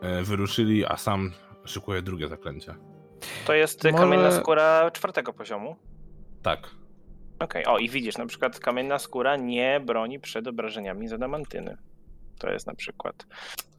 [0.01, 1.31] e, wyruszyli, a sam
[1.65, 2.75] szykuje drugie zaklęcie.
[3.45, 5.75] To jest Może- kamienna skóra czwartego poziomu.
[6.43, 6.69] Tak.
[7.39, 11.77] Okej, o i widzisz, na przykład kamienna skóra nie broni przed obrażeniami z adamantyny.
[12.39, 13.25] To jest na przykład.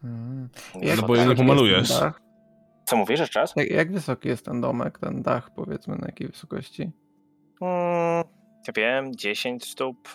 [0.05, 0.49] Mm.
[0.75, 1.79] No bo je nie wysoki pomalujesz.
[1.79, 2.21] jest ten dach?
[2.85, 3.53] Co mówisz, że czas?
[3.57, 6.83] Jak, jak wysoki jest ten domek, ten dach, powiedzmy, na jakiej wysokości?
[7.61, 8.25] Mm,
[8.67, 10.09] ja wiem, 10 stóp.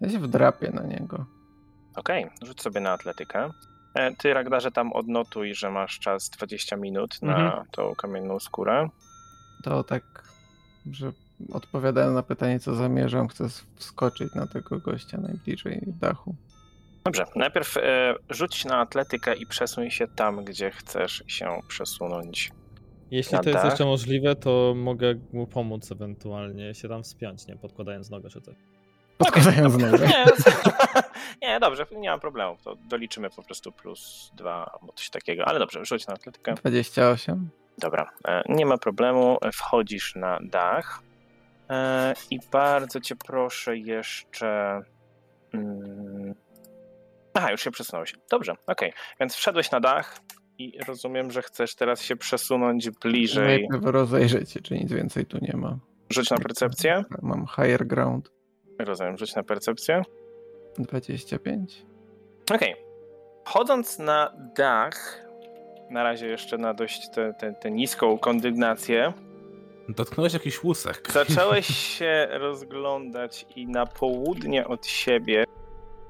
[0.00, 1.26] Ja się wdrapię na niego.
[1.96, 3.50] Okej, rzuć sobie na atletykę.
[3.94, 7.66] E, Ty, Ragdarze, tam odnotuj, że masz czas 20 minut na Mhm.
[7.70, 8.88] tą kamienną skórę.
[9.62, 10.02] To tak,
[10.90, 11.12] że
[11.52, 16.34] odpowiadając na pytanie, co zamierzam, chcę wskoczyć na tego gościa najbliżej dachu.
[17.04, 22.50] Dobrze, najpierw e, rzuć na atletykę i przesuń się tam, gdzie chcesz się przesunąć.
[23.10, 28.10] Jeśli to jest jeszcze możliwe, to mogę mu pomóc ewentualnie się tam wspiąć, nie podkładając
[28.10, 28.54] nogę czy coś.
[29.18, 30.06] Podkładając nogę.
[30.06, 30.24] Nie,
[31.48, 32.56] nie, dobrze, nie mam problemu.
[32.64, 35.44] To doliczymy po prostu plus dwa albo coś takiego.
[35.44, 36.54] Ale dobrze, rzuć na atletykę.
[36.54, 37.50] 28.
[37.78, 39.38] Dobra, e, nie ma problemu.
[39.52, 41.02] Wchodzisz na dach.
[41.70, 44.82] E, I bardzo cię proszę jeszcze.
[47.34, 48.14] Aha, już się przesunąłeś.
[48.30, 48.92] Dobrze, okej.
[49.20, 50.18] Więc wszedłeś na dach.
[50.58, 53.68] I rozumiem, że chcesz teraz się przesunąć bliżej.
[53.70, 55.78] Najpierw rozejrzeć się, czy nic więcej tu nie ma.
[56.10, 57.04] Rzuć na percepcję.
[57.22, 58.30] Mam higher ground.
[58.78, 60.02] Rozumiem, rzuć na percepcję.
[60.78, 61.86] 25.
[62.54, 62.74] Okej.
[63.44, 65.24] Chodząc na dach,
[65.90, 69.12] na razie jeszcze na dość tę te, te niską kondygnację,
[69.88, 71.12] Dotknąłeś jakiś łusek.
[71.12, 71.66] zacząłeś
[71.98, 75.44] się rozglądać i na południe od siebie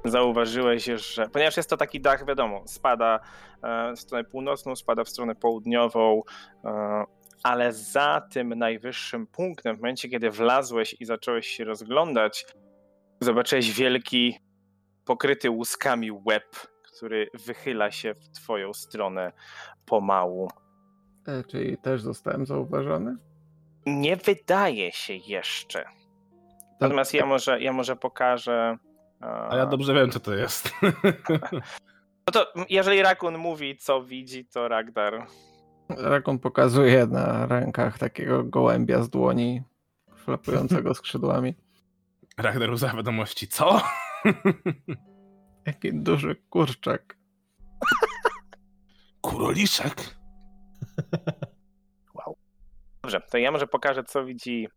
[0.05, 3.21] zauważyłeś, że ponieważ jest to taki dach, wiadomo, spada
[3.63, 6.23] e, w stronę północną, spada w stronę południową,
[6.65, 7.05] e,
[7.43, 12.47] ale za tym najwyższym punktem, w momencie kiedy wlazłeś i zacząłeś się rozglądać,
[13.21, 14.39] zobaczyłeś wielki,
[15.05, 16.45] pokryty łuskami łeb,
[16.83, 19.33] który wychyla się w twoją stronę
[19.87, 20.49] pomału.
[21.27, 23.17] E, czyli też zostałem zauważony?
[23.87, 25.83] Nie wydaje się jeszcze.
[25.85, 25.91] To-
[26.81, 28.77] Natomiast ja może, ja może pokażę.
[29.25, 30.71] A ja dobrze wiem, co to jest.
[32.27, 35.27] No to jeżeli Rakun mówi, co widzi, to Ragdar.
[35.89, 39.63] Rakon pokazuje na rękach takiego gołębia z dłoni,
[40.17, 41.55] flapującego skrzydłami.
[42.39, 43.49] Ragnar uza wiadomości.
[43.49, 43.81] Co?
[45.67, 47.17] Jaki duży kurczak.
[49.21, 50.17] Kuroliszek?
[53.03, 54.69] Dobrze, to ja może pokażę, co widzi,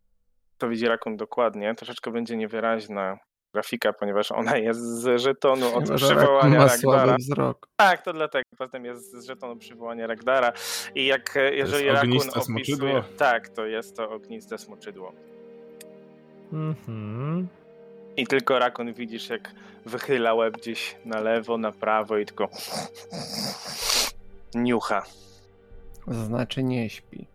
[0.57, 1.75] co widzi Rakun dokładnie.
[1.75, 3.17] Troszeczkę będzie niewyraźna
[3.53, 7.15] grafika, ponieważ ona jest z żetonu od przywołania Ragdara.
[7.17, 7.67] wzrok.
[7.75, 8.43] Tak, to dlatego.
[8.57, 10.51] Potem jest z żetonu przywołania Ragdara.
[10.95, 12.41] I jak jeżeli Rakun opisuje.
[12.43, 13.03] smoczydło?
[13.17, 15.13] Tak, to jest to ogniste smoczydło.
[16.53, 17.47] Mhm.
[18.17, 19.51] I tylko Rakun widzisz, jak
[19.85, 22.49] wychyla łeb gdzieś na lewo, na prawo i tylko
[24.55, 25.03] niucha.
[26.07, 27.27] Znaczy nie śpi.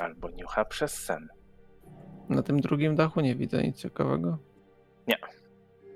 [0.00, 1.28] Albo niucha przez sen.
[2.28, 4.38] Na tym drugim dachu nie widzę nic ciekawego.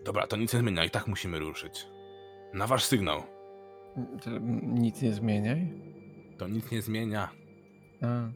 [0.04, 0.84] Dobra, to nic nie zmienia.
[0.84, 1.86] I tak musimy ruszyć.
[2.54, 3.22] Na wasz sygnał.
[4.24, 4.30] To
[4.62, 5.72] Nic nie zmieniaj.
[6.38, 7.28] To nic nie zmienia.
[8.02, 8.28] A.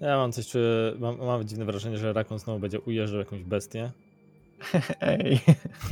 [0.00, 3.92] Ja mam coś, czy mam, mam dziwne wrażenie, że Rakon znowu będzie ujeżdżał jakąś bestię.
[5.00, 5.40] Ej,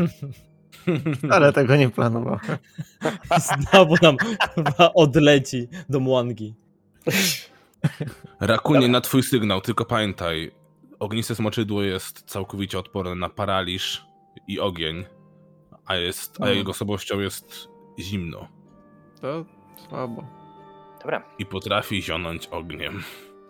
[1.30, 2.40] ale tego nie planowałem.
[3.70, 4.16] Znowu nam
[4.54, 6.54] chyba odleci do Młangi.
[8.40, 10.50] Rakunie, na twój sygnał, tylko pamiętaj.
[10.98, 14.07] Ogniste smoczydło jest całkowicie odporne na paraliż
[14.48, 15.04] i ogień,
[15.86, 16.58] a, jest, a Mm.
[16.58, 17.68] jego osobowością jest
[17.98, 18.48] zimno
[19.20, 19.44] To
[19.88, 20.24] słabo.
[21.00, 21.22] Dobra.
[21.38, 23.02] i potrafi zionąć ogniem.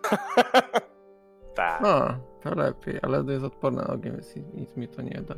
[1.55, 1.80] tak.
[1.82, 2.09] No,
[2.43, 5.34] to lepiej, ale to jest odporne na ogień, więc nic- mi to nie da.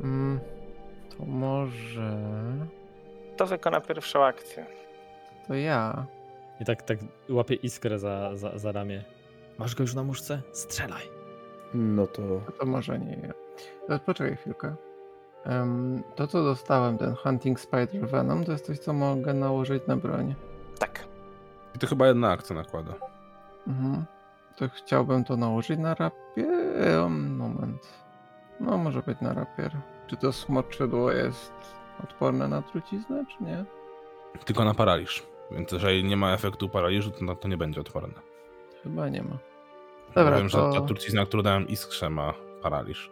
[0.00, 0.40] Mm,
[1.18, 2.18] to może...
[3.36, 4.66] To wykona pierwszą akcję.
[5.48, 6.06] To ja.
[6.60, 9.04] I tak, tak łapie iskrę za, za, za ramię.
[9.58, 10.42] Masz go już na muszce?
[10.52, 11.02] Strzelaj.
[11.74, 12.22] No to
[12.58, 13.32] To może nie ja.
[13.88, 14.74] Ale poczekaj chwilkę.
[16.14, 20.34] To, co dostałem, ten Hunting Spider Venom, to jest coś, co mogę nałożyć na broń.
[20.78, 21.04] Tak.
[21.74, 22.92] I to chyba jedna akcja nakłada.
[23.68, 24.04] Mhm.
[24.56, 27.08] To chciałbym to nałożyć na rapier.
[27.10, 27.86] Moment.
[28.60, 29.72] No, może być na rapier.
[30.06, 31.52] Czy to smoczydło jest
[32.04, 33.64] odporne na truciznę, czy nie?
[34.44, 35.26] Tylko na paraliż.
[35.50, 38.14] Więc jeżeli nie ma efektu paraliżu, to na to nie będzie odporne.
[38.82, 39.36] Chyba nie ma.
[40.14, 43.10] Dobra, Wiem, to- że ta trucizna, którą dałem iskrze ma paraliż.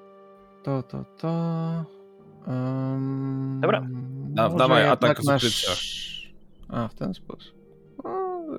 [0.62, 1.28] To, to, to.
[2.46, 3.86] Um, Dobra.
[4.28, 5.72] Da- dawaj atak z na ukrycia.
[6.68, 7.54] A, w ten sposób.
[7.98, 8.02] O,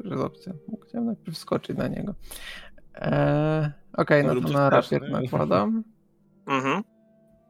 [0.03, 0.53] to jest opcja.
[0.87, 2.15] Chciałem najpierw skoczyć na niego.
[2.95, 5.83] Eee, Okej, no Rób to na rapier nakładam.
[6.47, 6.83] Mhm.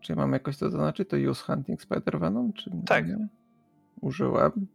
[0.01, 1.09] Czy mam jakoś to zaznaczyć?
[1.09, 3.07] To use hunting spider venom, czy Tak.
[3.07, 3.27] nie?
[4.01, 4.67] Użyłem.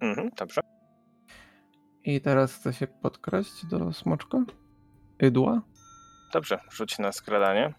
[0.00, 0.30] Mhm.
[0.36, 0.60] Dobrze.
[2.04, 4.44] I teraz chcę się podkraść do smoczka.
[5.22, 5.62] Ydła.
[6.32, 6.58] Dobrze.
[6.70, 7.74] Rzuć na skradanie.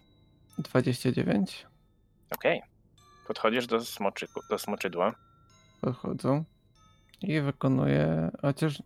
[0.58, 1.66] 29.
[2.30, 2.62] Okej.
[3.26, 5.14] Podchodzisz do, smoczyku, do smoczydła.
[5.80, 6.44] Podchodzą.
[7.22, 8.30] I wykonuję.
[8.42, 8.82] Chociaż.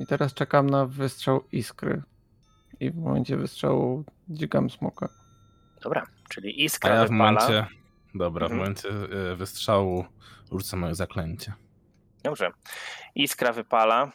[0.00, 2.02] I teraz czekam na wystrzał iskry.
[2.80, 5.08] I w momencie wystrzału dzikam smoka.
[5.82, 6.06] Dobra.
[6.28, 7.32] Czyli A iskra ja w wypala.
[7.32, 7.66] momencie.
[8.14, 8.52] Dobra, Mhm.
[8.60, 8.88] w momencie
[9.32, 10.04] e, wystrzału
[10.52, 11.52] rzucę moje zaklęcie.
[12.22, 12.50] Dobrze.
[13.14, 14.12] Iskra wypala.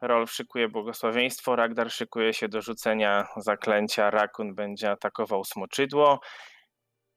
[0.00, 6.20] Rolf szykuje błogosławieństwo, Ragdar szykuje się do rzucenia zaklęcia, Rakun będzie atakował smoczydło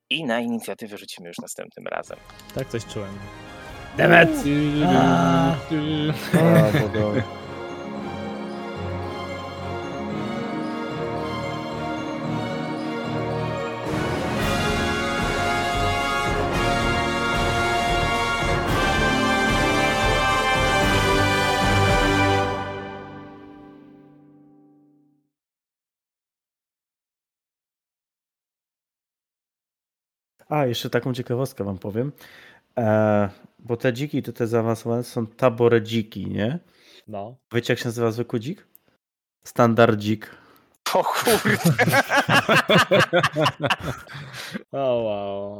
[0.09, 2.17] i na inicjatywę rzucimy już następnym razem.
[2.55, 3.19] Tak coś czułem.
[3.97, 4.29] Demet!
[30.51, 32.11] A, jeszcze taką ciekawostkę wam powiem.
[32.77, 33.29] E,
[33.59, 36.59] bo te dziki, to te zaawansowane są tabore dziki, nie?
[37.07, 37.35] No.
[37.53, 38.67] Wiecie jak się nazywa zwykły dzik?
[39.43, 40.29] Standard dzik.
[40.93, 41.57] O kurde.
[44.71, 45.59] o wow.